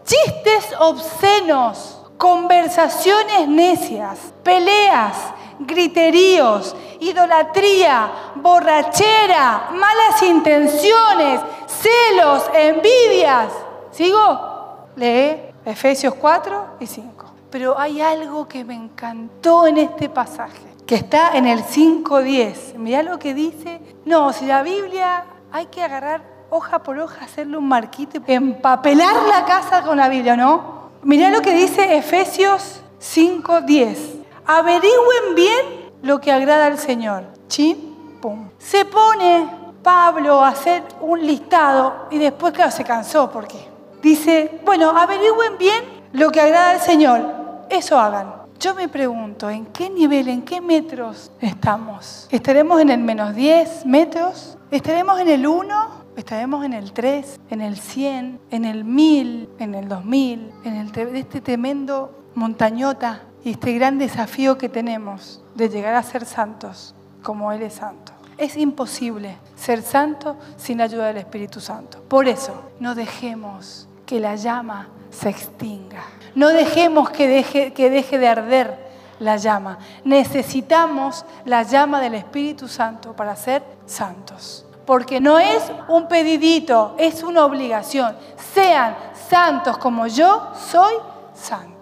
Chistes 0.05 0.69
obscenos 0.79 1.95
conversaciones 2.19 3.49
necias, 3.49 4.19
peleas, 4.43 5.15
griteríos, 5.59 6.75
idolatría, 7.01 8.11
borrachera, 8.37 9.69
malas 9.73 10.23
intenciones, 10.23 11.41
celos, 11.67 12.45
envidias. 12.55 13.53
¿Sigo? 13.91 14.89
Lee 14.97 15.37
Efesios 15.65 16.15
4 16.15 16.77
y 16.81 16.87
5. 16.87 17.25
Pero 17.51 17.79
hay 17.79 18.01
algo 18.01 18.49
que 18.49 18.65
me 18.65 18.75
encantó 18.75 19.67
en 19.67 19.79
este 19.79 20.09
pasaje, 20.09 20.67
que 20.87 20.97
está 20.97 21.37
en 21.37 21.47
el 21.47 21.63
5.10. 21.63 22.75
Mirá 22.77 23.03
lo 23.03 23.19
que 23.19 23.33
dice. 23.33 23.81
No, 24.05 24.33
si 24.33 24.47
la 24.47 24.63
Biblia 24.63 25.25
hay 25.53 25.67
que 25.67 25.83
agarrar 25.83 26.23
hoja 26.51 26.83
por 26.83 26.99
hoja, 26.99 27.25
hacerle 27.25 27.57
un 27.57 27.69
marquito, 27.69 28.21
empapelar 28.27 29.15
la 29.29 29.45
casa 29.45 29.83
con 29.83 29.97
la 29.97 30.09
Biblia, 30.09 30.37
¿no? 30.37 30.91
Mirá 31.03 31.31
lo 31.31 31.43
que 31.43 31.53
dice 31.53 31.97
Efesios 31.97 32.81
5:10. 33.01 34.24
Averigüen 34.47 35.35
bien 35.35 35.91
lo 36.03 36.21
que 36.21 36.31
agrada 36.31 36.67
al 36.67 36.79
Señor. 36.79 37.25
Chin, 37.49 38.19
pum. 38.21 38.51
Se 38.59 38.85
pone 38.85 39.49
Pablo 39.83 40.43
a 40.45 40.49
hacer 40.49 40.83
un 41.01 41.27
listado 41.27 42.09
y 42.11 42.19
después, 42.19 42.53
claro, 42.53 42.71
se 42.71 42.85
cansó 42.85 43.31
porque 43.31 43.57
dice, 44.03 44.61
bueno, 44.65 44.91
averigüen 44.91 45.57
bien 45.59 45.83
lo 46.13 46.31
que 46.31 46.43
agrada 46.43 46.71
al 46.71 46.81
Señor. 46.81 47.23
Eso 47.71 47.99
hagan. 47.99 48.35
Yo 48.61 48.75
me 48.75 48.89
pregunto, 48.89 49.49
¿en 49.49 49.67
qué 49.67 49.89
nivel, 49.89 50.29
en 50.29 50.43
qué 50.43 50.61
metros 50.61 51.33
estamos? 51.41 52.29
¿Estaremos 52.31 52.81
en 52.81 52.91
el 52.91 53.01
menos 53.01 53.35
10 53.35 53.87
metros? 53.87 54.59
¿Estaremos 54.71 55.21
en 55.21 55.29
el 55.29 55.47
1? 55.47 56.05
Estaremos 56.17 56.65
en 56.65 56.75
el 56.75 56.93
3, 56.93 57.41
en 57.51 57.61
el 57.63 57.77
100, 57.77 58.41
en 58.51 58.65
el 58.65 58.85
1000, 58.85 59.49
en 59.59 59.75
el 59.75 59.89
2000, 59.89 60.53
en 60.65 60.75
el, 60.77 61.17
este 61.17 61.41
tremendo 61.41 62.11
montañota 62.35 63.23
y 63.45 63.51
este 63.51 63.73
gran 63.75 63.99
desafío 63.99 64.57
que 64.57 64.69
tenemos 64.69 65.41
de 65.55 65.69
llegar 65.69 65.95
a 65.95 66.03
ser 66.03 66.25
santos 66.25 66.95
como 67.23 67.53
Él 67.53 67.63
es 67.63 67.75
santo. 67.75 68.13
Es 68.39 68.57
imposible 68.57 69.37
ser 69.55 69.83
santo 69.83 70.37
sin 70.57 70.81
ayuda 70.81 71.07
del 71.07 71.19
Espíritu 71.19 71.61
Santo. 71.61 72.03
Por 72.09 72.27
eso, 72.27 72.63
no 72.81 72.95
dejemos 72.95 73.87
que 74.07 74.19
la 74.19 74.35
llama 74.35 74.89
se 75.11 75.29
extinga. 75.29 76.03
No 76.35 76.49
dejemos 76.49 77.11
que 77.11 77.29
deje, 77.29 77.73
que 77.73 77.91
deje 77.91 78.19
de 78.19 78.29
arder 78.29 78.77
la 79.21 79.37
llama. 79.37 79.79
Necesitamos 80.05 81.25
la 81.45 81.63
llama 81.63 82.01
del 82.01 82.15
Espíritu 82.15 82.67
Santo 82.67 83.15
para 83.15 83.37
ser 83.37 83.63
santos 83.87 84.67
porque 84.85 85.21
no 85.21 85.39
es 85.39 85.63
un 85.89 86.09
pedidito, 86.09 86.95
es 86.99 87.23
una 87.23 87.45
obligación. 87.45 88.15
Sean 88.53 88.95
santos 89.31 89.79
como 89.79 90.07
yo 90.07 90.53
soy 90.71 90.95
santo. 91.35 91.74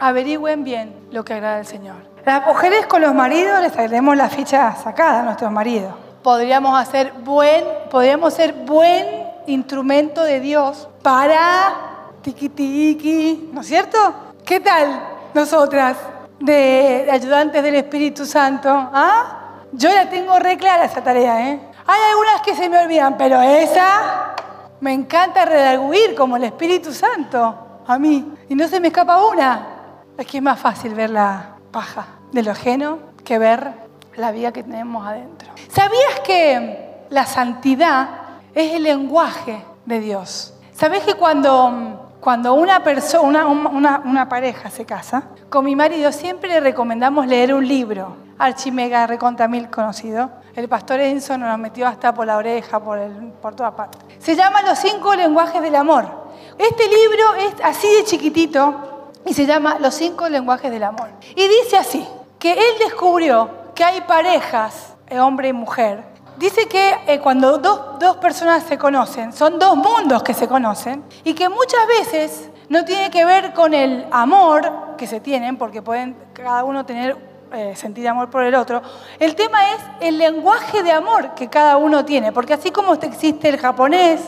Averigüen 0.00 0.64
bien 0.64 0.94
lo 1.10 1.24
que 1.24 1.34
agrada 1.34 1.58
al 1.58 1.66
Señor. 1.66 1.96
Las 2.24 2.46
mujeres 2.46 2.86
con 2.86 3.02
los 3.02 3.14
maridos 3.14 3.60
les 3.60 3.72
traeremos 3.72 4.16
la 4.16 4.28
ficha 4.28 4.74
sacada 4.76 5.20
a 5.20 5.22
nuestros 5.22 5.50
maridos. 5.50 5.94
Podríamos 6.22 6.78
hacer 6.78 7.12
buen, 7.24 7.64
podríamos 7.90 8.34
ser 8.34 8.52
buen 8.52 9.06
instrumento 9.46 10.22
de 10.22 10.40
Dios 10.40 10.88
para 11.02 11.74
tiki 12.22 12.48
tiki, 12.48 13.50
¿no 13.52 13.62
es 13.62 13.66
cierto? 13.66 13.98
¿Qué 14.44 14.60
tal 14.60 15.02
nosotras 15.34 15.96
de 16.38 17.08
ayudantes 17.10 17.62
del 17.62 17.76
Espíritu 17.76 18.26
Santo? 18.26 18.68
¿Ah? 18.70 19.38
Yo 19.72 19.92
la 19.92 20.08
tengo 20.08 20.38
re 20.38 20.56
clara 20.56 20.84
esa 20.84 21.02
tarea, 21.02 21.48
¿eh? 21.48 21.60
Hay 21.86 22.00
algunas 22.10 22.42
que 22.42 22.54
se 22.54 22.68
me 22.68 22.78
olvidan, 22.78 23.16
pero 23.16 23.40
esa 23.40 24.34
me 24.80 24.92
encanta 24.92 25.44
redarguir 25.44 26.14
como 26.14 26.36
el 26.36 26.44
Espíritu 26.44 26.92
Santo 26.92 27.82
a 27.86 27.98
mí. 27.98 28.34
Y 28.48 28.54
no 28.54 28.68
se 28.68 28.80
me 28.80 28.88
escapa 28.88 29.26
una. 29.26 29.77
Es 30.18 30.26
que 30.26 30.38
es 30.38 30.42
más 30.42 30.58
fácil 30.58 30.94
ver 30.94 31.10
la 31.10 31.50
paja 31.70 32.06
de 32.32 32.42
lo 32.42 32.50
ajeno 32.50 32.98
que 33.24 33.38
ver 33.38 33.72
la 34.16 34.32
vida 34.32 34.50
que 34.50 34.64
tenemos 34.64 35.06
adentro. 35.06 35.48
¿Sabías 35.70 36.20
que 36.24 37.04
la 37.08 37.24
santidad 37.24 38.08
es 38.52 38.74
el 38.74 38.82
lenguaje 38.82 39.62
de 39.86 40.00
Dios? 40.00 40.54
¿Sabés 40.72 41.04
que 41.04 41.14
cuando, 41.14 42.16
cuando 42.20 42.54
una, 42.54 42.82
una, 43.22 44.02
una 44.04 44.28
pareja 44.28 44.70
se 44.70 44.84
casa, 44.84 45.22
con 45.48 45.64
mi 45.64 45.76
marido 45.76 46.10
siempre 46.10 46.48
le 46.48 46.58
recomendamos 46.58 47.28
leer 47.28 47.54
un 47.54 47.68
libro, 47.68 48.16
archimega 48.38 49.06
recontra 49.06 49.46
mil 49.46 49.70
conocido, 49.70 50.32
el 50.56 50.68
pastor 50.68 50.98
Enzo 50.98 51.38
nos 51.38 51.56
metió 51.60 51.86
hasta 51.86 52.12
por 52.12 52.26
la 52.26 52.38
oreja, 52.38 52.80
por, 52.80 52.98
el, 52.98 53.12
por 53.40 53.54
toda 53.54 53.76
parte. 53.76 53.98
Se 54.18 54.34
llama 54.34 54.62
Los 54.62 54.80
cinco 54.80 55.14
lenguajes 55.14 55.62
del 55.62 55.76
amor. 55.76 56.26
Este 56.58 56.88
libro 56.88 57.34
es 57.36 57.54
así 57.62 57.86
de 57.94 58.02
chiquitito 58.02 58.97
y 59.28 59.34
se 59.34 59.46
llama 59.46 59.78
Los 59.78 59.94
cinco 59.94 60.28
lenguajes 60.28 60.70
del 60.70 60.84
amor. 60.84 61.08
Y 61.34 61.46
dice 61.48 61.76
así, 61.76 62.06
que 62.38 62.52
él 62.52 62.78
descubrió 62.78 63.50
que 63.74 63.84
hay 63.84 64.00
parejas, 64.02 64.94
eh, 65.08 65.20
hombre 65.20 65.48
y 65.48 65.52
mujer. 65.52 66.02
Dice 66.36 66.68
que 66.68 66.96
eh, 67.06 67.18
cuando 67.20 67.58
dos, 67.58 67.98
dos 67.98 68.16
personas 68.16 68.62
se 68.62 68.78
conocen, 68.78 69.32
son 69.32 69.58
dos 69.58 69.76
mundos 69.76 70.22
que 70.22 70.34
se 70.34 70.48
conocen, 70.48 71.04
y 71.24 71.34
que 71.34 71.48
muchas 71.48 71.86
veces 71.86 72.48
no 72.68 72.84
tiene 72.84 73.10
que 73.10 73.24
ver 73.24 73.52
con 73.54 73.74
el 73.74 74.06
amor 74.10 74.96
que 74.96 75.06
se 75.06 75.20
tienen, 75.20 75.56
porque 75.56 75.82
pueden 75.82 76.16
cada 76.32 76.64
uno 76.64 76.86
tener 76.86 77.16
eh, 77.52 77.74
sentir 77.76 78.06
amor 78.06 78.30
por 78.30 78.42
el 78.42 78.54
otro. 78.54 78.82
El 79.18 79.34
tema 79.34 79.72
es 79.72 79.78
el 80.00 80.18
lenguaje 80.18 80.82
de 80.82 80.92
amor 80.92 81.34
que 81.34 81.48
cada 81.48 81.76
uno 81.76 82.04
tiene, 82.04 82.30
porque 82.30 82.54
así 82.54 82.70
como 82.70 82.94
existe 82.94 83.48
el 83.48 83.58
japonés, 83.58 84.20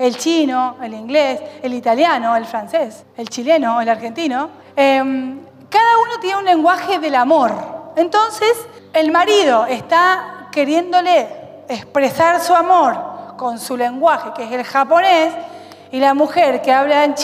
el 0.00 0.16
chino, 0.16 0.76
el 0.82 0.94
inglés, 0.94 1.40
el 1.62 1.74
italiano, 1.74 2.34
el 2.34 2.46
francés, 2.46 3.04
el 3.18 3.28
chileno, 3.28 3.80
el 3.80 3.88
argentino, 3.88 4.48
em, 4.74 5.38
Cada 5.68 5.98
uno 5.98 6.18
tiene 6.20 6.38
un 6.38 6.44
lenguaje 6.44 6.98
del 6.98 7.14
amor. 7.14 7.52
Entonces, 7.94 8.66
el 8.92 9.12
marido 9.12 9.66
está 9.66 10.48
queriéndole 10.50 11.28
expresar 11.68 12.40
su 12.40 12.52
amor 12.52 13.36
con 13.36 13.56
su 13.60 13.76
lenguaje, 13.76 14.32
que 14.34 14.42
es 14.42 14.50
el 14.50 14.64
japonés, 14.64 15.32
y 15.92 16.00
la 16.00 16.12
mujer 16.12 16.60
que 16.60 16.72
habla 16.72 17.04
en, 17.04 17.14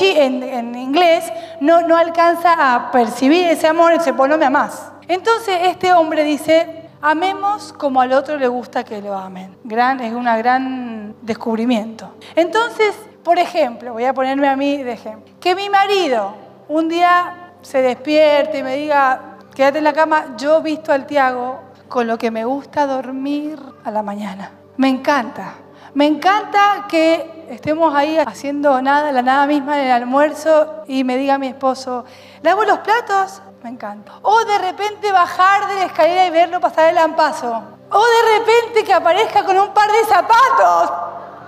en, 0.45 0.75
inglés 0.77 1.25
no, 1.59 1.83
no 1.83 1.97
alcanza 1.97 2.55
a 2.57 2.93
percibir 2.93 3.47
ese 3.47 3.67
amor 3.67 3.95
y 3.95 4.01
se 4.01 4.13
pone, 4.13 4.35
no 4.35 4.39
me 4.39 4.47
amás. 4.47 4.93
Entonces 5.09 5.59
este 5.65 5.93
hombre 5.93 6.23
dice, 6.23 6.86
amemos 7.01 7.73
como 7.73 8.01
al 8.01 8.13
otro 8.13 8.37
le 8.37 8.49
gusta 8.49 8.85
que 8.85 9.01
lo 9.01 9.15
amen. 9.15 9.57
Gran, 9.65 10.01
es 10.01 10.13
un 10.13 10.25
gran 10.25 11.15
descubrimiento. 11.23 12.15
Entonces, 12.35 12.95
por 13.23 13.39
ejemplo, 13.39 13.93
voy 13.93 14.05
a 14.05 14.15
ponerme 14.15 14.49
a 14.49 14.57
mí 14.57 14.83
de 14.83 14.93
ejemplo, 14.93 15.35
que 15.41 15.55
mi 15.55 15.69
marido 15.69 16.35
un 16.69 16.89
día 16.89 17.53
se 17.63 17.83
despierte 17.83 18.59
y 18.59 18.63
me 18.63 18.77
diga, 18.77 19.39
quédate 19.55 19.79
en 19.79 19.85
la 19.85 19.93
cama, 19.93 20.37
yo 20.37 20.63
visto 20.63 20.93
al 20.93 21.07
Tiago 21.07 21.61
con 21.89 22.07
lo 22.07 22.19
que 22.19 22.31
me 22.31 22.45
gusta 22.45 22.87
dormir 22.87 23.59
a 23.85 23.91
la 23.91 24.03
mañana. 24.03 24.51
Me 24.77 24.89
encanta. 24.89 25.55
Me 25.95 26.07
encanta 26.07 26.87
que 26.89 27.47
estemos 27.49 27.95
ahí 27.95 28.19
haciendo 28.19 28.83
nada, 28.83 29.13
la 29.13 29.23
nada 29.23 29.47
misma 29.47 29.81
en 29.81 29.87
el 29.87 29.93
almuerzo 29.93 30.85
y 30.87 31.05
me 31.05 31.17
diga 31.17 31.39
mi 31.39 31.47
esposo, 31.47 32.05
¿lavo 32.47 32.65
los 32.65 32.79
platos? 32.79 33.43
Me 33.65 33.71
encanta. 33.71 34.13
O 34.23 34.45
de 34.45 34.59
repente 34.59 35.11
bajar 35.11 35.67
de 35.67 35.75
la 35.75 35.85
escalera 35.87 36.27
y 36.27 36.31
verlo 36.31 36.61
pasar 36.61 36.91
el 36.91 36.95
lampazo. 36.95 37.61
O 37.91 38.05
de 38.05 38.39
repente 38.39 38.85
que 38.85 38.95
aparezca 38.95 39.45
con 39.45 39.59
un 39.59 39.75
par 39.75 39.91
de 39.91 40.05
zapatos. 40.05 40.93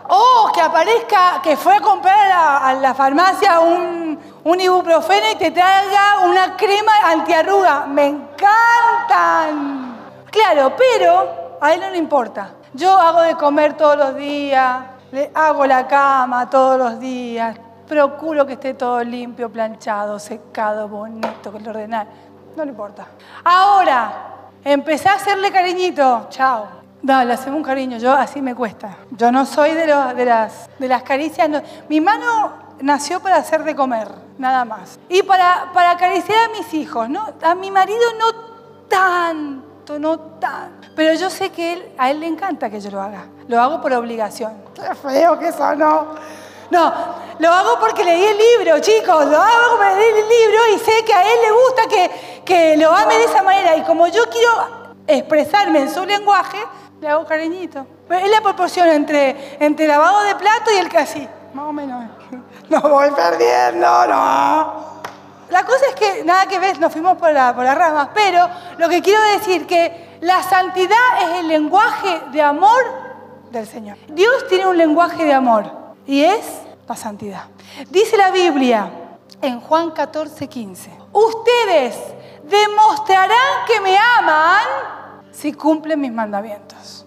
O 0.08 0.50
que 0.52 0.61
aparezca 0.61 1.40
que 1.40 1.56
fue 1.56 1.76
a 1.76 1.80
comprar 1.80 2.32
a 2.32 2.74
la, 2.74 2.94
farmacia 2.94 3.61
un, 3.61 4.18
un 4.42 4.61
ibuprofeno 4.61 5.30
y 5.30 5.37
te 5.37 5.52
traiga 5.52 6.18
una 6.24 6.56
crema 6.56 6.92
antiarruga. 7.04 7.87
Me 7.87 8.06
encantan. 8.06 9.96
Claro, 10.32 10.74
pero 10.76 11.58
a 11.61 11.74
él 11.74 11.80
no 11.80 11.90
le 11.90 11.98
importa. 11.98 12.54
Yo 12.74 12.90
hago 12.98 13.20
de 13.20 13.37
comer 13.37 13.76
todos 13.76 13.96
los 13.96 14.16
días, 14.16 14.80
le 15.12 15.30
hago 15.32 15.64
la 15.64 15.87
cama 15.87 16.50
todos 16.50 16.76
los 16.76 16.98
días, 16.98 17.56
procuro 17.88 18.46
que 18.46 18.55
esté 18.55 18.74
todo 18.74 19.03
limpio, 19.03 19.51
planchado, 19.51 20.18
secado, 20.18 20.88
bonito, 20.88 21.53
que 21.53 21.61
lo 21.61 21.70
ordenar. 21.70 22.07
No 22.57 22.64
le 22.64 22.70
importa. 22.70 23.07
Ahora, 23.44 24.12
empecé 24.64 25.09
a 25.09 25.14
hacerle 25.14 25.51
cariñito. 25.51 26.27
Chao. 26.31 26.66
No, 27.03 27.24
le 27.24 27.33
hacemos 27.33 27.57
un 27.57 27.64
cariño. 27.64 27.98
Yo 27.98 28.12
así 28.12 28.42
me 28.42 28.55
cuesta. 28.55 28.96
Yo 29.11 29.31
no 29.31 29.46
soy 29.46 29.70
de, 29.70 29.87
de, 29.87 30.24
las, 30.24 30.68
de 30.79 30.88
las 30.88 31.03
caricias. 31.03 31.48
Mi 31.88 32.01
mano 32.01 32.53
nació 32.81 33.20
para 33.20 33.37
hacer 33.37 33.64
de 33.64 33.74
comer, 33.74 34.09
nada 34.37 34.64
más. 34.64 34.98
Y 35.09 35.22
para, 35.22 35.70
para 35.72 35.92
acariciar 35.92 36.51
a 36.51 36.53
mis 36.53 36.74
hijos, 36.74 37.09
¿no? 37.09 37.33
A 37.42 37.55
mi 37.55 37.70
marido 37.70 38.03
no 38.18 38.48
tan 38.88 39.68
no 39.98 40.18
tan. 40.18 40.72
Pero 40.94 41.14
yo 41.14 41.31
sé 41.31 41.51
que 41.51 41.72
él, 41.72 41.92
a 41.96 42.11
él 42.11 42.20
le 42.20 42.27
encanta 42.27 42.68
que 42.68 42.81
yo 42.81 42.90
lo 42.90 43.01
haga. 43.01 43.24
Lo 43.46 43.61
hago 43.61 43.81
por 43.81 43.92
obligación. 43.94 44.53
Qué 44.74 44.94
feo 44.94 45.38
que 45.38 45.48
eso, 45.48 45.64
no. 46.70 46.92
Lo 47.38 47.52
hago 47.52 47.78
porque 47.78 48.04
leí 48.04 48.24
el 48.24 48.37
libro, 48.37 48.78
chicos. 48.81 49.26
Lo 49.26 49.40
hago 49.40 49.76
porque 49.76 49.94
leí 49.94 50.09
el 50.09 50.28
libro 50.28 50.59
y 50.74 50.78
sé 50.78 51.04
que 51.04 51.14
a 51.14 51.22
él 51.22 51.38
le 51.42 51.50
gusta 51.52 51.83
que, 51.88 52.42
que 52.44 52.76
lo 52.76 52.92
ame 52.92 53.16
de 53.16 53.24
esa 53.24 53.42
manera. 53.42 53.76
Y 53.76 53.83
como 53.83 54.07
yo 54.09 54.24
quiero 54.28 54.96
expresarme 55.07 55.81
en 55.81 55.90
su 55.94 56.04
lenguaje, 56.04 56.59
le 57.00 57.09
hago 57.09 57.24
cariñito. 57.24 57.87
Es 58.11 58.31
la 58.31 58.40
proporción 58.40 58.88
entre, 58.88 59.57
entre 59.61 59.87
lavado 59.87 60.24
de 60.24 60.35
plato 60.35 60.72
y 60.72 60.78
el 60.78 60.88
que 60.88 60.98
así. 60.98 61.28
Más 61.54 61.64
o 61.64 61.72
menos. 61.72 62.04
No 62.68 62.83
voy 62.83 63.11
perdiendo, 63.12 64.07
no. 64.09 64.98
La 65.48 65.64
cosa 65.64 65.87
es 65.87 65.94
que, 65.94 66.22
nada 66.22 66.44
que 66.44 66.59
ver, 66.59 66.78
nos 66.78 66.92
fuimos 66.92 67.16
por, 67.16 67.33
la, 67.33 67.54
por 67.54 67.64
las 67.64 67.78
ramas, 67.78 68.11
pero 68.12 68.46
lo 68.76 68.90
que 68.90 69.00
quiero 69.00 69.22
decir 69.33 69.66
que 69.66 70.18
la 70.20 70.42
santidad 70.42 71.22
es 71.22 71.38
el 71.38 71.48
lenguaje 71.48 72.20
de 72.31 72.42
amor 72.42 72.85
del 73.50 73.66
Señor. 73.66 73.96
Dios 74.09 74.46
tiene 74.48 74.66
un 74.66 74.76
lenguaje 74.76 75.24
de 75.24 75.33
amor 75.33 75.88
y 76.09 76.25
es 76.25 76.62
la 76.88 76.97
santidad. 76.97 77.44
Dice 77.90 78.16
la 78.16 78.31
Biblia 78.31 78.90
en 79.42 79.61
Juan 79.61 79.92
14, 79.92 80.49
15, 80.49 80.90
ustedes 81.12 81.97
demostrarán 82.42 83.66
que 83.66 83.81
me 83.81 83.97
aman 83.97 84.64
si 85.31 85.53
cumplen 85.53 86.01
mis 86.01 86.12
mandamientos. 86.12 87.07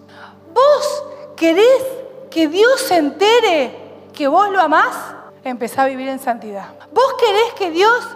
¿Vos 0.54 1.04
querés 1.36 1.82
que 2.30 2.46
Dios 2.46 2.80
se 2.80 2.96
entere 2.96 3.76
que 4.14 4.28
vos 4.28 4.48
lo 4.50 4.60
amás? 4.60 4.94
Empezá 5.42 5.82
a 5.82 5.86
vivir 5.86 6.08
en 6.08 6.20
santidad. 6.20 6.68
¿Vos 6.92 7.14
querés 7.18 7.54
que 7.54 7.72
Dios 7.72 8.08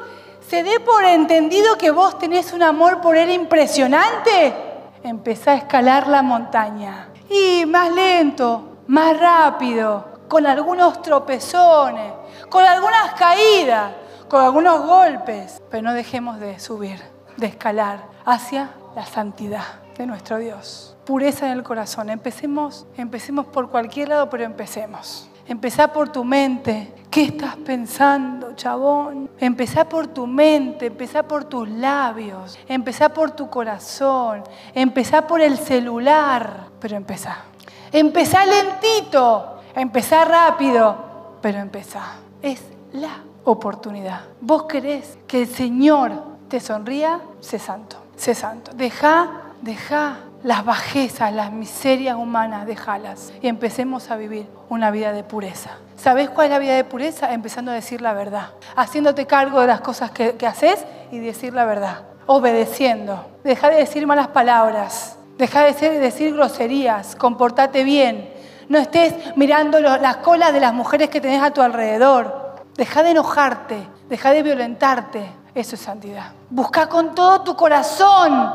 se 0.48 0.62
dé 0.62 0.78
por 0.78 1.04
entendido 1.04 1.76
que 1.76 1.90
vos 1.90 2.16
tenés 2.18 2.52
un 2.52 2.62
amor 2.62 3.00
por 3.00 3.16
Él 3.16 3.30
impresionante, 3.30 4.54
empezá 5.02 5.52
a 5.52 5.56
escalar 5.56 6.06
la 6.06 6.22
montaña. 6.22 7.08
Y 7.28 7.66
más 7.66 7.92
lento, 7.92 8.76
más 8.86 9.18
rápido, 9.18 10.15
con 10.28 10.46
algunos 10.46 11.02
tropezones, 11.02 12.12
con 12.48 12.64
algunas 12.64 13.12
caídas, 13.14 13.92
con 14.28 14.44
algunos 14.44 14.86
golpes. 14.86 15.62
Pero 15.70 15.82
no 15.82 15.94
dejemos 15.94 16.40
de 16.40 16.58
subir, 16.58 17.00
de 17.36 17.46
escalar 17.46 18.04
hacia 18.24 18.70
la 18.94 19.06
santidad 19.06 19.64
de 19.96 20.06
nuestro 20.06 20.38
Dios. 20.38 20.96
Pureza 21.04 21.46
en 21.46 21.52
el 21.52 21.62
corazón. 21.62 22.10
Empecemos, 22.10 22.86
empecemos 22.96 23.46
por 23.46 23.70
cualquier 23.70 24.08
lado, 24.08 24.28
pero 24.28 24.44
empecemos. 24.44 25.28
Empezá 25.48 25.92
por 25.92 26.08
tu 26.08 26.24
mente. 26.24 26.92
¿Qué 27.10 27.22
estás 27.22 27.56
pensando, 27.56 28.54
chabón? 28.56 29.30
Empezá 29.38 29.88
por 29.88 30.08
tu 30.08 30.26
mente, 30.26 30.86
empezá 30.86 31.22
por 31.22 31.44
tus 31.44 31.68
labios, 31.68 32.58
empezá 32.68 33.08
por 33.08 33.30
tu 33.30 33.48
corazón, 33.48 34.42
empezá 34.74 35.26
por 35.26 35.40
el 35.40 35.56
celular, 35.56 36.64
pero 36.80 36.96
empezá. 36.96 37.44
Empezá 37.92 38.44
lentito, 38.44 39.55
empezá 39.76 40.24
rápido, 40.24 41.38
pero 41.40 41.58
empezá. 41.58 42.16
Es 42.42 42.62
la 42.92 43.20
oportunidad. 43.44 44.22
Vos 44.40 44.64
querés 44.64 45.18
que 45.26 45.42
el 45.42 45.48
Señor 45.48 46.12
te 46.48 46.60
sonría, 46.60 47.20
sé 47.40 47.58
santo, 47.58 47.96
sé 48.16 48.34
santo. 48.34 48.72
Deja, 48.74 49.42
deja 49.62 50.18
las 50.42 50.64
bajezas, 50.64 51.32
las 51.32 51.52
miserias 51.52 52.16
humanas, 52.16 52.66
déjalas 52.66 53.32
y 53.42 53.48
empecemos 53.48 54.10
a 54.10 54.16
vivir 54.16 54.46
una 54.68 54.90
vida 54.90 55.12
de 55.12 55.24
pureza. 55.24 55.70
¿Sabes 55.96 56.30
cuál 56.30 56.46
es 56.46 56.50
la 56.52 56.58
vida 56.58 56.76
de 56.76 56.84
pureza? 56.84 57.32
Empezando 57.32 57.70
a 57.70 57.74
decir 57.74 58.00
la 58.00 58.12
verdad, 58.12 58.50
haciéndote 58.76 59.26
cargo 59.26 59.60
de 59.60 59.66
las 59.66 59.80
cosas 59.80 60.10
que, 60.10 60.36
haces 60.46 60.84
y 61.10 61.18
decir 61.18 61.52
la 61.52 61.64
verdad, 61.64 62.02
obedeciendo. 62.26 63.26
Deja 63.44 63.70
de 63.70 63.76
decir 63.76 64.06
malas 64.06 64.28
palabras, 64.28 65.18
deja 65.38 65.64
de 65.64 65.98
decir, 65.98 66.34
groserías, 66.34 67.16
comportate 67.16 67.82
bien. 67.82 68.32
No 68.68 68.78
estés 68.78 69.14
mirando 69.36 69.78
las 69.80 70.16
colas 70.18 70.52
de 70.52 70.60
las 70.60 70.74
mujeres 70.74 71.08
que 71.08 71.20
tenés 71.20 71.42
a 71.42 71.52
tu 71.52 71.62
alrededor. 71.62 72.56
Deja 72.76 73.02
de 73.02 73.10
enojarte, 73.10 73.86
deja 74.08 74.32
de 74.32 74.42
violentarte. 74.42 75.30
Eso 75.54 75.76
es 75.76 75.80
santidad. 75.80 76.32
Busca 76.50 76.88
con 76.88 77.14
todo 77.14 77.42
tu 77.42 77.56
corazón 77.56 78.52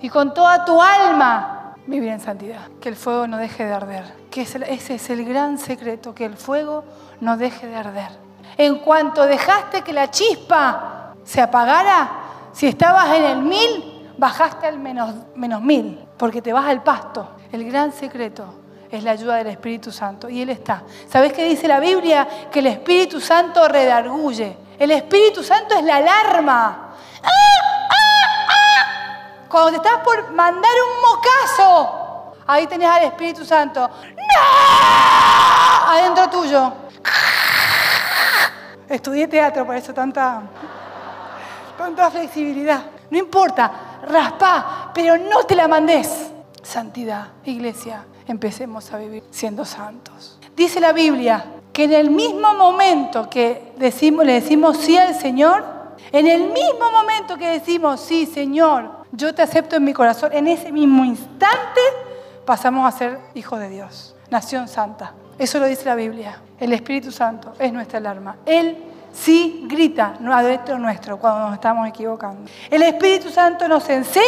y 0.00 0.08
con 0.08 0.32
toda 0.32 0.64
tu 0.64 0.80
alma 0.80 1.74
vivir 1.86 2.08
en 2.08 2.20
santidad. 2.20 2.68
Que 2.80 2.88
el 2.88 2.96
fuego 2.96 3.26
no 3.26 3.36
deje 3.36 3.66
de 3.66 3.72
arder. 3.72 4.04
Que 4.30 4.42
ese 4.42 4.94
es 4.94 5.10
el 5.10 5.24
gran 5.24 5.58
secreto, 5.58 6.14
que 6.14 6.24
el 6.24 6.36
fuego 6.36 6.84
no 7.20 7.36
deje 7.36 7.66
de 7.66 7.76
arder. 7.76 8.10
En 8.56 8.78
cuanto 8.78 9.24
dejaste 9.26 9.82
que 9.82 9.92
la 9.92 10.10
chispa 10.10 11.14
se 11.22 11.40
apagara, 11.40 12.10
si 12.52 12.66
estabas 12.66 13.14
en 13.14 13.24
el 13.24 13.42
mil, 13.42 14.08
bajaste 14.16 14.66
al 14.66 14.78
menos, 14.78 15.14
menos 15.34 15.62
mil, 15.62 16.00
porque 16.16 16.42
te 16.42 16.52
vas 16.52 16.66
al 16.66 16.82
pasto. 16.82 17.28
El 17.52 17.64
gran 17.64 17.92
secreto 17.92 18.59
es 18.90 19.04
la 19.04 19.12
ayuda 19.12 19.36
del 19.36 19.48
Espíritu 19.48 19.92
Santo 19.92 20.28
y 20.28 20.42
Él 20.42 20.50
está. 20.50 20.82
¿Sabes 21.08 21.32
qué 21.32 21.44
dice 21.44 21.68
la 21.68 21.78
Biblia? 21.78 22.26
Que 22.50 22.58
el 22.58 22.66
Espíritu 22.66 23.20
Santo 23.20 23.68
redarguye. 23.68 24.56
El 24.78 24.90
Espíritu 24.90 25.42
Santo 25.42 25.76
es 25.76 25.84
la 25.84 25.96
alarma. 25.96 26.86
Cuando 29.48 29.70
te 29.70 29.88
estás 29.88 30.02
por 30.02 30.30
mandar 30.32 30.70
un 30.86 31.10
mocazo, 31.10 32.34
ahí 32.46 32.66
tenés 32.66 32.88
al 32.88 33.04
Espíritu 33.04 33.44
Santo. 33.44 33.80
¡No! 33.80 35.88
Adentro 35.88 36.30
tuyo. 36.30 36.72
Estudié 38.88 39.28
teatro, 39.28 39.66
por 39.66 39.76
eso 39.76 39.94
tanta, 39.94 40.42
tanta 41.78 42.10
flexibilidad. 42.10 42.82
No 43.10 43.18
importa, 43.18 43.70
raspa, 44.08 44.90
pero 44.92 45.16
no 45.16 45.44
te 45.44 45.54
la 45.54 45.68
mandes. 45.68 46.32
Santidad, 46.62 47.28
iglesia, 47.44 48.04
empecemos 48.32 48.92
a 48.92 48.98
vivir 48.98 49.22
siendo 49.30 49.64
santos. 49.64 50.38
Dice 50.56 50.80
la 50.80 50.92
Biblia 50.92 51.44
que 51.72 51.84
en 51.84 51.92
el 51.92 52.10
mismo 52.10 52.54
momento 52.54 53.30
que 53.30 53.72
decimos, 53.76 54.24
le 54.24 54.34
decimos 54.34 54.76
sí 54.78 54.96
al 54.96 55.14
Señor, 55.14 55.64
en 56.12 56.26
el 56.26 56.50
mismo 56.50 56.90
momento 56.90 57.36
que 57.36 57.48
decimos 57.48 58.00
sí, 58.00 58.26
Señor, 58.26 58.90
yo 59.12 59.34
te 59.34 59.42
acepto 59.42 59.76
en 59.76 59.84
mi 59.84 59.92
corazón, 59.92 60.32
en 60.32 60.48
ese 60.48 60.72
mismo 60.72 61.04
instante 61.04 61.80
pasamos 62.44 62.92
a 62.92 62.96
ser 62.96 63.18
hijos 63.34 63.58
de 63.60 63.68
Dios, 63.68 64.16
nación 64.30 64.68
santa. 64.68 65.14
Eso 65.38 65.58
lo 65.58 65.66
dice 65.66 65.84
la 65.86 65.94
Biblia. 65.94 66.40
El 66.58 66.72
Espíritu 66.72 67.10
Santo 67.10 67.54
es 67.58 67.72
nuestra 67.72 67.98
alarma. 67.98 68.36
Él 68.44 68.76
sí 69.12 69.64
grita 69.66 70.18
adentro 70.30 70.78
nuestro 70.78 71.18
cuando 71.18 71.46
nos 71.46 71.54
estamos 71.54 71.88
equivocando. 71.88 72.50
El 72.68 72.82
Espíritu 72.82 73.30
Santo 73.30 73.66
nos 73.66 73.88
enseña 73.88 74.24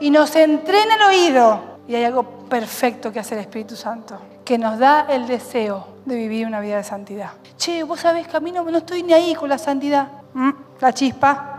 y 0.00 0.10
nos 0.10 0.34
entrena 0.34 0.96
el 0.96 1.02
oído. 1.02 1.73
Y 1.86 1.94
hay 1.94 2.04
algo 2.04 2.22
perfecto 2.48 3.12
que 3.12 3.20
hace 3.20 3.34
el 3.34 3.40
Espíritu 3.40 3.76
Santo, 3.76 4.18
que 4.44 4.58
nos 4.58 4.78
da 4.78 5.06
el 5.08 5.26
deseo 5.26 5.86
de 6.04 6.16
vivir 6.16 6.46
una 6.46 6.60
vida 6.60 6.76
de 6.76 6.84
santidad. 6.84 7.32
Che, 7.56 7.82
vos 7.82 8.00
sabés 8.00 8.26
que 8.26 8.36
a 8.36 8.40
mí 8.40 8.52
no, 8.52 8.68
estoy 8.76 9.02
ni 9.02 9.12
ahí 9.12 9.34
con 9.34 9.48
la 9.48 9.58
santidad. 9.58 10.08
Mm, 10.32 10.50
la 10.80 10.92
chispa. 10.92 11.50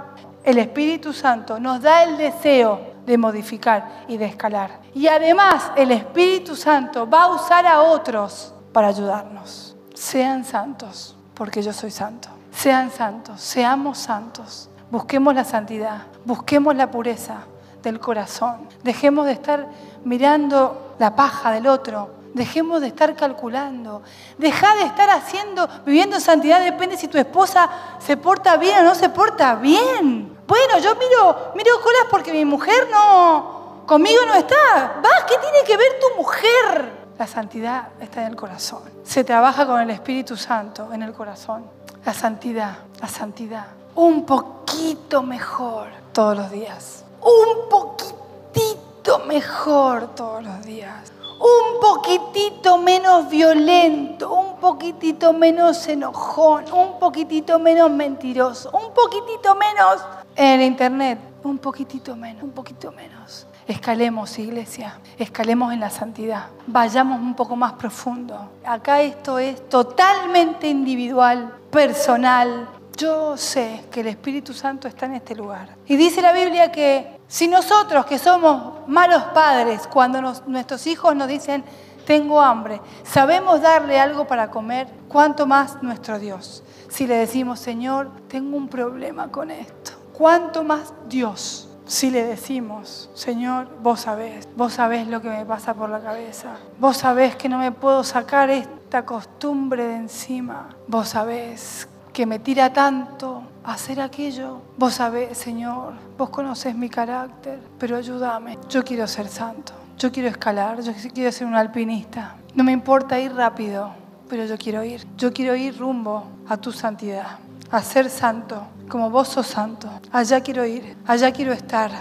El 0.43 0.59
Espíritu 0.59 1.11
Santo 1.11 1.59
nos 1.59 1.81
da 1.81 2.03
el 2.03 2.17
deseo 2.17 2.95
de 3.05 3.17
modificar 3.17 4.03
y 4.07 4.17
de 4.17 4.25
escalar. 4.25 4.79
Y 4.93 5.07
además 5.07 5.71
el 5.75 5.91
Espíritu 5.91 6.55
Santo 6.55 7.09
va 7.09 7.23
a 7.23 7.33
usar 7.33 7.65
a 7.65 7.81
otros 7.81 8.53
para 8.71 8.87
ayudarnos. 8.89 9.75
Sean 9.93 10.43
santos, 10.43 11.15
porque 11.33 11.61
yo 11.61 11.73
soy 11.73 11.91
santo. 11.91 12.29
Sean 12.51 12.91
santos, 12.91 13.41
seamos 13.41 13.97
santos. 13.97 14.69
Busquemos 14.91 15.33
la 15.33 15.43
santidad, 15.43 16.03
busquemos 16.25 16.75
la 16.75 16.91
pureza 16.91 17.39
del 17.81 17.99
corazón. 17.99 18.67
Dejemos 18.83 19.25
de 19.25 19.33
estar 19.33 19.67
mirando 20.05 20.95
la 20.97 21.15
paja 21.15 21.51
del 21.51 21.67
otro. 21.67 22.09
Dejemos 22.33 22.81
de 22.81 22.87
estar 22.87 23.15
calculando. 23.15 24.01
Deja 24.37 24.75
de 24.75 24.83
estar 24.83 25.09
haciendo, 25.09 25.67
viviendo 25.85 26.19
santidad. 26.19 26.63
Depende 26.63 26.97
si 26.97 27.07
tu 27.07 27.17
esposa 27.17 27.69
se 27.99 28.17
porta 28.17 28.57
bien 28.57 28.79
o 28.79 28.83
no 28.83 28.95
se 28.95 29.09
porta 29.09 29.55
bien. 29.55 30.37
Bueno, 30.47 30.79
yo 30.79 30.95
miro, 30.95 31.53
miro 31.55 31.81
colas 31.81 32.05
porque 32.09 32.31
mi 32.31 32.45
mujer 32.45 32.87
no, 32.91 33.83
conmigo 33.85 34.21
no 34.27 34.35
está. 34.35 34.99
Vas, 35.01 35.23
¿qué 35.27 35.35
tiene 35.37 35.63
que 35.65 35.77
ver 35.77 35.93
tu 35.99 36.21
mujer? 36.21 37.05
La 37.17 37.25
santidad 37.25 37.87
está 38.01 38.21
en 38.21 38.27
el 38.27 38.35
corazón. 38.35 38.83
Se 39.03 39.23
trabaja 39.23 39.65
con 39.65 39.79
el 39.79 39.89
Espíritu 39.89 40.35
Santo 40.35 40.89
en 40.91 41.03
el 41.03 41.13
corazón. 41.13 41.65
La 42.05 42.13
santidad, 42.13 42.79
la 43.01 43.07
santidad. 43.07 43.67
Un 43.95 44.25
poquito 44.25 45.23
mejor 45.23 45.87
todos 46.11 46.35
los 46.35 46.51
días. 46.51 47.05
Un 47.21 47.69
poquitito 47.69 48.84
mejor 49.19 50.15
todos 50.15 50.43
los 50.43 50.63
días. 50.65 51.11
Un 51.39 51.79
poquitito 51.81 52.77
menos 52.77 53.29
violento, 53.29 54.33
un 54.33 54.57
poquitito 54.57 55.33
menos 55.33 55.87
enojón, 55.87 56.65
un 56.71 56.97
poquitito 56.99 57.59
menos 57.59 57.91
mentiroso, 57.91 58.71
un 58.71 58.93
poquitito 58.93 59.53
menos 59.55 60.01
en 60.35 60.61
internet, 60.61 61.19
un 61.43 61.57
poquitito 61.57 62.15
menos, 62.15 62.43
un 62.43 62.51
menos. 62.95 63.47
Escalemos, 63.67 64.37
iglesia, 64.37 64.99
escalemos 65.17 65.73
en 65.73 65.79
la 65.79 65.89
santidad, 65.89 66.47
vayamos 66.67 67.19
un 67.19 67.35
poco 67.35 67.55
más 67.55 67.73
profundo. 67.73 68.51
Acá 68.63 69.01
esto 69.01 69.39
es 69.39 69.67
totalmente 69.69 70.67
individual, 70.67 71.53
personal. 71.71 72.69
Yo 72.95 73.35
sé 73.35 73.83
que 73.91 74.01
el 74.01 74.07
Espíritu 74.07 74.53
Santo 74.53 74.87
está 74.87 75.07
en 75.07 75.15
este 75.15 75.35
lugar. 75.35 75.69
Y 75.87 75.97
dice 75.97 76.21
la 76.21 76.31
Biblia 76.31 76.71
que 76.71 77.14
si 77.35 77.49
nosotros 77.49 78.05
que 78.05 78.17
somos 78.17 78.87
malos 78.87 79.21
padres, 79.33 79.87
cuando 79.87 80.21
nuestros 80.47 80.87
hijos 80.87 81.13
nos 81.17 81.27
dicen, 81.27 81.65
tengo 82.05 82.39
hambre, 82.39 82.79
sabemos 83.03 83.59
darle 83.59 83.99
algo 83.99 84.25
para 84.25 84.49
comer, 84.49 84.87
¿cuánto 85.09 85.45
más 85.45 85.83
nuestro 85.83 86.17
Dios? 86.17 86.63
Si 86.87 87.05
le 87.05 87.15
decimos, 87.15 87.59
Señor, 87.59 88.09
tengo 88.29 88.55
un 88.55 88.69
problema 88.69 89.29
con 89.33 89.51
esto 89.51 89.91
¿Cuánto 90.13 90.63
más 90.63 90.93
Dios 91.09 91.67
si 91.85 92.09
le 92.09 92.23
decimos, 92.23 93.09
Señor, 93.13 93.67
vos 93.83 93.99
sabés, 93.99 94.47
vos 94.55 94.71
sabés 94.71 95.05
lo 95.09 95.21
que 95.21 95.27
me 95.27 95.45
pasa 95.45 95.73
por 95.73 95.89
la 95.89 95.99
cabeza, 95.99 96.55
vos 96.79 96.95
sabés 96.95 97.35
que 97.35 97.49
no 97.49 97.57
me 97.57 97.73
puedo 97.73 98.05
sacar 98.05 98.49
esta 98.49 99.05
costumbre 99.05 99.83
de 99.83 99.95
encima, 99.97 100.69
vos 100.87 101.09
sabés 101.09 101.89
que 102.15 102.25
me 102.25 102.39
tira 102.39 102.71
tanto 102.71 103.43
a 103.61 103.73
hacer 103.73 103.99
aquello, 103.99 104.61
vos 104.77 104.93
sabés, 104.93 105.37
Señor, 105.37 105.95
vos 106.17 106.29
conoces 106.29 106.73
mi 106.73 106.87
carácter, 106.87 107.59
pero 107.77 107.97
ayúdame, 107.97 108.57
yo 108.69 108.85
quiero 108.85 109.05
ser 109.05 109.27
santo, 109.27 109.73
yo 109.97 110.13
quiero 110.13 110.29
escalar, 110.29 110.81
yo 110.81 110.93
quiero 111.13 111.29
ser 111.33 111.45
un 111.45 111.55
alpinista, 111.55 112.37
no 112.53 112.63
me 112.63 112.71
importa 112.71 113.19
ir 113.19 113.33
rápido, 113.33 113.91
pero 114.29 114.45
yo 114.45 114.57
quiero 114.57 114.81
ir, 114.81 115.05
yo 115.17 115.33
quiero 115.33 115.57
ir 115.57 115.77
rumbo 115.77 116.23
a 116.47 116.55
tu 116.55 116.71
santidad 116.71 117.37
a 117.69 117.81
ser 117.81 118.09
santo, 118.09 118.65
como 118.87 119.09
vos 119.09 119.27
sos 119.27 119.47
santo. 119.47 119.89
Allá 120.13 120.39
quiero 120.39 120.63
ir, 120.65 120.95
allá 121.05 121.33
quiero 121.33 121.51
estar, 121.51 121.91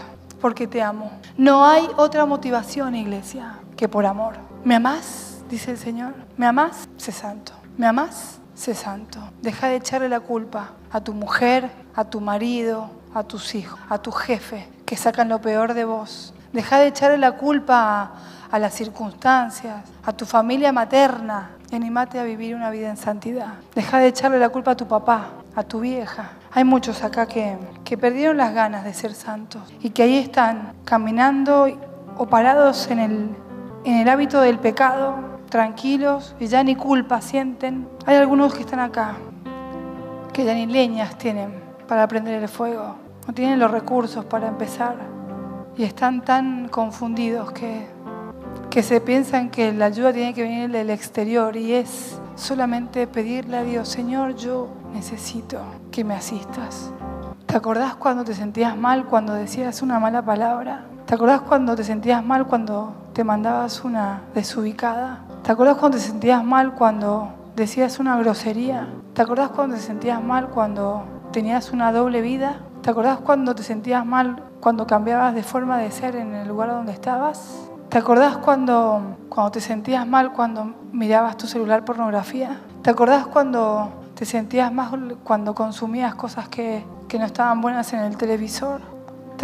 porque 0.40 0.68
te 0.68 0.81
amo. 0.81 1.11
No 1.37 1.64
hay 1.66 1.88
otra 1.96 2.24
motivación, 2.27 2.94
iglesia, 2.94 3.59
que 3.77 3.88
por 3.88 4.07
amor. 4.07 4.35
¿Me 4.62 4.77
amás? 4.77 5.42
Dice 5.50 5.72
el 5.72 5.79
Señor. 5.79 6.14
¿Me 6.37 6.46
amás? 6.46 6.88
Sé 6.96 7.11
santo. 7.11 7.53
¿Me 7.77 7.87
amás? 7.87 8.38
Sé 8.54 8.74
santo. 8.74 9.18
Deja 9.42 9.68
de 9.68 9.76
echarle 9.76 10.08
la 10.08 10.20
culpa 10.20 10.70
a 10.92 11.00
tu 11.00 11.12
mujer, 11.12 11.70
a 11.94 12.04
tu 12.04 12.20
marido, 12.20 12.88
a 13.14 13.24
tus 13.24 13.54
hijos, 13.54 13.78
a 13.88 13.98
tu 13.98 14.12
jefe, 14.12 14.68
que 14.86 14.96
sacan 14.96 15.28
lo 15.28 15.40
peor 15.40 15.74
de 15.74 15.84
vos. 15.84 16.32
Deja 16.52 16.78
de 16.78 16.86
echarle 16.86 17.18
la 17.18 17.32
culpa 17.32 18.12
a, 18.50 18.58
las 18.58 18.74
circunstancias, 18.74 19.84
a 20.04 20.12
tu 20.12 20.24
familia 20.24 20.72
materna, 20.72 21.50
animate 21.72 22.20
a 22.20 22.22
vivir 22.22 22.54
una 22.54 22.70
vida 22.70 22.88
en 22.88 22.96
santidad. 22.96 23.54
Deja 23.74 23.98
de 23.98 24.06
echarle 24.06 24.38
la 24.38 24.48
culpa 24.48 24.72
a 24.72 24.76
tu 24.76 24.86
papá, 24.86 25.30
a 25.56 25.64
tu 25.64 25.80
vieja. 25.80 26.30
Hay 26.52 26.62
muchos 26.62 27.02
acá 27.02 27.26
que, 27.26 27.58
que 27.84 27.98
perdieron 27.98 28.36
las 28.36 28.54
ganas 28.54 28.84
de 28.84 28.94
ser 28.94 29.14
santos 29.14 29.62
y 29.80 29.90
que 29.90 30.04
ahí 30.04 30.18
están 30.18 30.74
caminando 30.84 31.66
o 32.16 32.26
parados 32.26 32.88
en 32.90 33.00
el, 33.00 33.36
en 33.84 33.98
el 33.98 34.08
hábito 34.08 34.40
del 34.40 34.60
pecado, 34.60 35.33
tranquilos 35.54 36.34
y 36.40 36.48
ya 36.48 36.64
ni 36.64 36.74
culpa 36.74 37.20
sienten. 37.20 37.86
Hay 38.06 38.16
algunos 38.16 38.52
que 38.52 38.62
están 38.62 38.80
acá 38.80 39.14
que 40.32 40.44
ya 40.44 40.52
ni 40.52 40.66
leñas 40.66 41.16
tienen 41.16 41.54
para 41.86 42.08
prender 42.08 42.42
el 42.42 42.48
fuego, 42.48 42.96
no 43.24 43.32
tienen 43.34 43.60
los 43.60 43.70
recursos 43.70 44.24
para 44.24 44.48
empezar 44.48 44.96
y 45.76 45.84
están 45.84 46.24
tan 46.24 46.68
confundidos 46.68 47.52
que, 47.52 47.86
que 48.68 48.82
se 48.82 49.00
piensan 49.00 49.48
que 49.48 49.72
la 49.72 49.84
ayuda 49.84 50.12
tiene 50.12 50.34
que 50.34 50.42
venir 50.42 50.72
del 50.72 50.90
exterior 50.90 51.56
y 51.56 51.74
es 51.74 52.20
solamente 52.34 53.06
pedirle 53.06 53.58
a 53.58 53.62
Dios, 53.62 53.88
Señor, 53.88 54.34
yo 54.34 54.70
necesito 54.92 55.60
que 55.92 56.02
me 56.02 56.14
asistas. 56.14 56.90
¿Te 57.46 57.56
acordás 57.56 57.94
cuando 57.94 58.24
te 58.24 58.34
sentías 58.34 58.76
mal 58.76 59.06
cuando 59.06 59.34
decías 59.34 59.82
una 59.82 60.00
mala 60.00 60.20
palabra? 60.20 60.86
¿Te 61.06 61.14
acordás 61.14 61.42
cuando 61.42 61.76
te 61.76 61.84
sentías 61.84 62.24
mal 62.24 62.44
cuando 62.48 62.92
te 63.12 63.22
mandabas 63.22 63.84
una 63.84 64.22
desubicada? 64.34 65.20
¿Te 65.44 65.52
acordás 65.52 65.76
cuando 65.76 65.98
te 65.98 66.04
sentías 66.04 66.42
mal 66.42 66.72
cuando 66.72 67.28
decías 67.54 67.98
una 67.98 68.16
grosería? 68.16 68.88
¿Te 69.12 69.20
acordás 69.20 69.50
cuando 69.50 69.76
te 69.76 69.83
sentías 69.83 70.24
mal 70.24 70.48
cuando 70.48 71.04
tenías 71.33 71.70
una 71.70 71.92
doble 71.92 72.22
vida? 72.22 72.61
¿Te 72.80 72.88
acordás 72.88 73.18
cuando 73.18 73.54
te 73.54 73.62
sentías 73.62 74.07
mal 74.07 74.42
cuando 74.61 74.87
cambiabas 74.87 75.35
de 75.35 75.42
forma 75.42 75.76
de 75.76 75.90
ser 75.90 76.16
en 76.16 76.35
el 76.35 76.48
lugar 76.48 76.70
donde 76.70 76.92
estabas? 76.92 77.68
¿Te 77.90 77.98
acordás 77.98 78.38
cuando, 78.38 79.18
cuando 79.28 79.50
te 79.50 79.61
sentías 79.61 80.07
mal 80.07 80.33
cuando 80.33 80.74
mirabas 80.92 81.37
tu 81.37 81.46
celular 81.46 81.85
pornografía? 81.85 82.62
¿Te 82.80 82.88
acordás 82.88 83.26
cuando 83.26 83.92
te 84.14 84.24
sentías 84.24 84.72
mal 84.72 85.18
cuando 85.22 85.54
consumías 85.54 86.14
cosas 86.14 86.48
que, 86.48 86.87
que 87.07 87.18
no 87.18 87.26
estaban 87.26 87.61
buenas 87.61 87.92
en 87.92 88.00
el 88.00 88.16
televisor? 88.16 88.93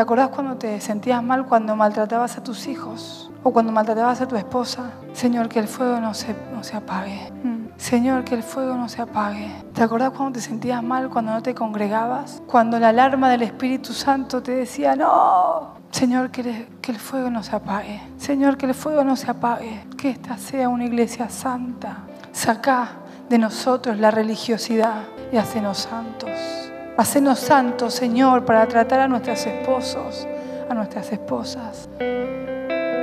¿Te 0.01 0.05
acordás 0.05 0.31
cuando 0.31 0.57
te 0.57 0.81
sentías 0.81 1.23
mal 1.23 1.45
cuando 1.45 1.77
maltratabas 1.77 2.39
a 2.39 2.43
tus 2.43 2.67
hijos 2.69 3.31
o 3.43 3.53
cuando 3.53 3.71
maltratabas 3.71 4.23
a 4.23 4.27
tu 4.27 4.35
esposa? 4.35 4.93
Señor, 5.13 5.51
que 5.51 5.59
el 5.59 5.69
fuego 5.69 6.01
no 6.01 6.15
se, 6.15 6.35
no 6.55 6.65
se 6.65 6.75
apague. 6.75 7.31
Mm. 7.45 7.67
Señor, 7.77 8.25
que 8.25 8.35
el 8.35 8.43
fuego 8.43 8.77
no 8.77 8.89
se 8.89 9.03
apague. 9.03 9.53
¿Te 9.75 9.83
acordás 9.83 10.13
cuando 10.13 10.33
te 10.33 10.41
sentías 10.41 10.83
mal 10.83 11.11
cuando 11.11 11.33
no 11.33 11.43
te 11.43 11.55
congregabas? 11.55 12.41
Cuando 12.47 12.79
la 12.79 12.89
alarma 12.89 13.29
del 13.29 13.43
Espíritu 13.43 13.93
Santo 13.93 14.43
te 14.43 14.53
decía, 14.53 14.97
no, 14.97 15.75
Señor, 15.91 16.31
que, 16.31 16.67
el 16.83 16.99
fuego 16.99 17.29
no 17.29 17.43
se 17.43 17.55
apague. 17.55 18.01
Señor, 18.17 18.57
que 18.57 18.65
el 18.65 18.75
fuego 18.75 19.05
no 19.05 19.17
se 19.17 19.31
apague. 19.31 19.85
Que 19.99 20.09
esta 20.09 20.39
sea 20.39 20.71
una 20.71 20.87
iglesia 20.87 21.29
santa. 21.29 22.05
Saca 22.33 22.89
de 23.29 23.37
nosotros 23.37 23.99
la 23.99 24.11
religiosidad 24.11 25.03
y 25.31 25.37
hacenos 25.37 25.77
santos. 25.77 26.60
Hacenos 26.97 27.39
santos, 27.39 27.95
Señor, 27.95 28.45
para 28.45 28.67
tratar 28.67 29.01
a 29.01 29.09
nuestros 29.09 29.47
esposos, 29.47 30.27
a 30.69 30.75
nuestras 30.75 31.11
esposas, 31.13 31.89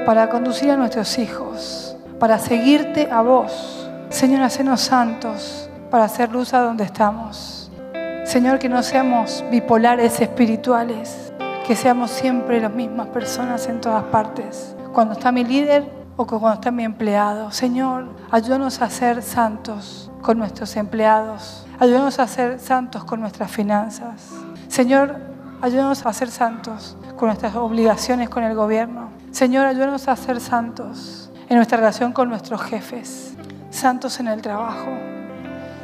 para 0.06 0.30
conducir 0.30 0.72
a 0.72 0.78
nuestros 0.78 1.18
hijos, 1.18 1.96
para 2.20 2.38
seguirte 2.38 3.10
a 3.12 3.22
vos. 3.22 3.90
Señor, 4.10 4.42
hacenos 4.42 4.82
santos 4.82 5.70
para 5.90 6.06
hacer 6.06 6.32
luz 6.32 6.54
a 6.54 6.62
donde 6.62 6.84
estamos. 6.84 7.72
Señor, 8.26 8.60
que 8.60 8.70
no 8.70 8.84
seamos 8.84 9.44
bipolares 9.50 10.20
espirituales 10.20 11.28
que 11.68 11.76
seamos 11.76 12.12
siempre 12.12 12.62
las 12.62 12.72
mismas 12.72 13.08
personas 13.08 13.68
en 13.68 13.82
todas 13.82 14.06
partes. 14.06 14.74
Cuando 14.94 15.16
está 15.16 15.34
mi 15.34 15.44
líder 15.44 15.84
o 16.16 16.26
cuando 16.26 16.54
está 16.54 16.72
mi 16.72 16.86
empleado. 16.86 17.52
Señor, 17.52 18.06
ayúdanos 18.32 18.82
a 18.82 18.90
ser 18.90 19.22
santos 19.22 20.10
con 20.22 20.38
nuestros 20.38 20.78
empleados. 20.78 21.67
Ayúdanos 21.80 22.18
a 22.20 22.28
ser 22.28 22.60
santos 22.60 23.04
con 23.04 23.20
nuestras 23.20 23.52
finanzas. 23.52 24.32
Señor, 24.68 25.16
ayúdanos 25.62 26.06
a 26.06 26.14
ser 26.14 26.30
santos 26.32 26.98
con 27.16 27.28
nuestras 27.28 27.56
obligaciones 27.56 28.30
con 28.30 28.44
el 28.44 28.56
gobierno. 28.56 29.10
Señor, 29.32 29.66
ayúdanos 29.66 30.08
a 30.08 30.16
ser 30.16 30.40
santos 30.40 31.30
en 31.50 31.56
nuestra 31.56 31.78
relación 31.78 32.14
con 32.14 32.30
nuestros 32.30 32.62
jefes. 32.64 33.36
Santos 33.70 34.20
en 34.20 34.28
el 34.28 34.42
trabajo. 34.42 34.90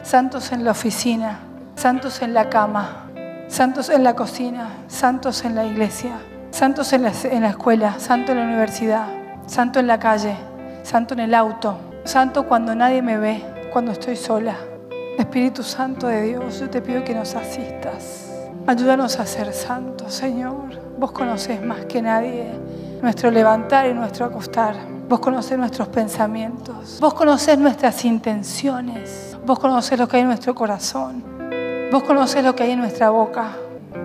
Santos 0.03 0.51
en 0.51 0.63
la 0.63 0.71
oficina. 0.71 1.39
santos 1.75 2.21
en 2.21 2.33
la 2.33 2.49
cama, 2.49 3.09
santos 3.47 3.89
en 3.89 4.03
la 4.03 4.15
cocina, 4.15 4.69
santos 4.87 5.43
en 5.43 5.55
la 5.55 5.65
iglesia, 5.65 6.13
santos 6.51 6.93
en 6.93 7.01
la, 7.01 7.11
en 7.23 7.41
la 7.41 7.49
escuela, 7.49 7.99
santo 7.99 8.31
en 8.31 8.37
la 8.37 8.45
universidad, 8.45 9.07
santo 9.47 9.79
en 9.79 9.87
la 9.87 9.99
calle, 9.99 10.35
santo 10.83 11.13
en 11.13 11.19
el 11.21 11.33
auto, 11.33 11.77
santo 12.05 12.47
cuando 12.47 12.75
nadie 12.75 13.01
me 13.01 13.17
ve, 13.17 13.43
cuando 13.73 13.91
estoy 13.91 14.15
sola. 14.15 14.55
Espíritu 15.17 15.63
Santo 15.63 16.07
de 16.07 16.23
Dios, 16.23 16.59
yo 16.59 16.69
te 16.69 16.81
pido 16.81 17.03
que 17.03 17.13
nos 17.13 17.35
asistas. 17.35 18.31
Ayúdanos 18.65 19.19
a 19.19 19.25
ser 19.25 19.53
santos, 19.53 20.13
Señor. 20.13 20.81
Vos 20.97 21.11
conocés 21.11 21.63
más 21.63 21.85
que 21.85 22.01
nadie 22.01 22.51
nuestro 23.01 23.29
levantar 23.29 23.87
y 23.87 23.93
nuestro 23.93 24.25
acostar. 24.25 24.75
Vos 25.09 25.19
conocés 25.19 25.57
nuestros 25.57 25.89
pensamientos. 25.89 26.97
Vos 26.99 27.13
conocés 27.13 27.57
nuestras 27.59 28.03
intenciones. 28.05 29.37
Vos 29.45 29.59
conocés 29.59 29.99
lo 29.99 30.07
que 30.07 30.15
hay 30.15 30.21
en 30.21 30.29
nuestro 30.29 30.55
corazón. 30.55 31.23
Vos 31.91 32.03
conocés 32.03 32.43
lo 32.43 32.55
que 32.55 32.63
hay 32.63 32.71
en 32.71 32.79
nuestra 32.79 33.09
boca. 33.09 33.57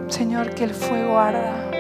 Señor, 0.09 0.51
que 0.51 0.65
el 0.65 0.75
fuego 0.75 1.19
arda. 1.19 1.71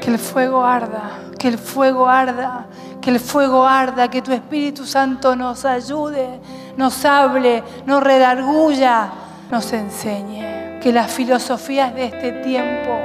Que 0.00 0.10
el 0.10 0.18
fuego 0.18 0.64
arda. 0.64 1.18
Que 1.38 1.48
el 1.48 1.58
fuego 1.58 2.08
arda. 2.08 2.66
Que 3.00 3.10
el 3.10 3.20
fuego 3.20 3.66
arda. 3.66 4.08
Que 4.08 4.22
tu 4.22 4.32
Espíritu 4.32 4.86
Santo 4.86 5.34
nos 5.34 5.64
ayude, 5.64 6.40
nos 6.78 7.04
hable, 7.04 7.64
nos 7.86 8.02
redarguya, 8.02 9.10
nos 9.50 9.72
enseñe. 9.72 10.78
Que 10.80 10.92
las 10.92 11.10
filosofías 11.10 11.92
de 11.92 12.04
este 12.04 12.30
tiempo 12.30 12.96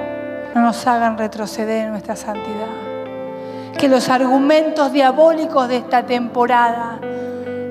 no 0.54 0.62
nos 0.62 0.86
hagan 0.86 1.18
retroceder 1.18 1.86
en 1.86 1.90
nuestra 1.90 2.16
santidad. 2.16 2.68
Que 3.76 3.90
los 3.90 4.10
argumentos 4.10 4.94
diabólicos 4.94 5.68
de 5.68 5.78
esta 5.78 6.04
temporada 6.04 7.00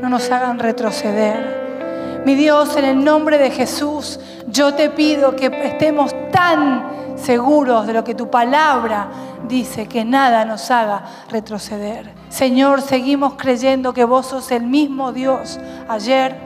no 0.02 0.08
nos 0.08 0.28
hagan 0.32 0.58
retroceder. 0.58 2.20
Mi 2.26 2.34
Dios, 2.34 2.76
en 2.76 2.84
el 2.84 3.04
nombre 3.04 3.38
de 3.38 3.52
Jesús, 3.52 4.18
yo 4.48 4.74
te 4.74 4.90
pido 4.90 5.36
que 5.36 5.46
estemos 5.46 6.12
tan 6.32 7.16
seguros 7.16 7.86
de 7.86 7.92
lo 7.92 8.02
que 8.02 8.16
tu 8.16 8.28
palabra 8.28 9.06
dice, 9.48 9.86
que 9.86 10.04
nada 10.04 10.44
nos 10.44 10.70
haga 10.70 11.04
retroceder. 11.30 12.12
Señor, 12.28 12.80
seguimos 12.82 13.34
creyendo 13.34 13.92
que 13.92 14.04
vos 14.04 14.26
sos 14.26 14.50
el 14.50 14.66
mismo 14.66 15.12
Dios 15.12 15.58
ayer, 15.88 16.36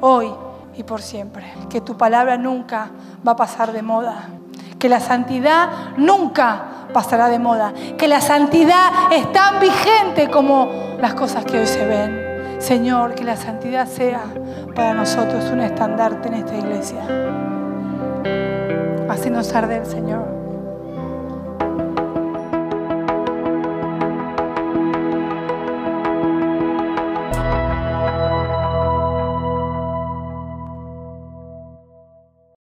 hoy 0.00 0.32
y 0.76 0.82
por 0.82 1.02
siempre. 1.02 1.52
Que 1.68 1.80
tu 1.80 1.96
palabra 1.96 2.36
nunca 2.36 2.90
va 3.26 3.32
a 3.32 3.36
pasar 3.36 3.72
de 3.72 3.82
moda 3.82 4.28
que 4.82 4.88
la 4.88 4.98
santidad 4.98 5.68
nunca 5.96 6.88
pasará 6.92 7.28
de 7.28 7.38
moda, 7.38 7.72
que 7.96 8.08
la 8.08 8.20
santidad 8.20 9.12
es 9.12 9.30
tan 9.32 9.60
vigente 9.60 10.28
como 10.28 10.96
las 11.00 11.14
cosas 11.14 11.44
que 11.44 11.60
hoy 11.60 11.68
se 11.68 11.86
ven. 11.86 12.58
Señor, 12.58 13.14
que 13.14 13.22
la 13.22 13.36
santidad 13.36 13.86
sea 13.86 14.24
para 14.74 14.92
nosotros 14.92 15.44
un 15.52 15.60
estandarte 15.60 16.26
en 16.26 16.34
esta 16.34 16.56
iglesia. 16.56 16.98
Así 19.08 19.30
nos 19.30 19.54
arde 19.54 19.76
el 19.76 19.86
Señor. 19.86 20.41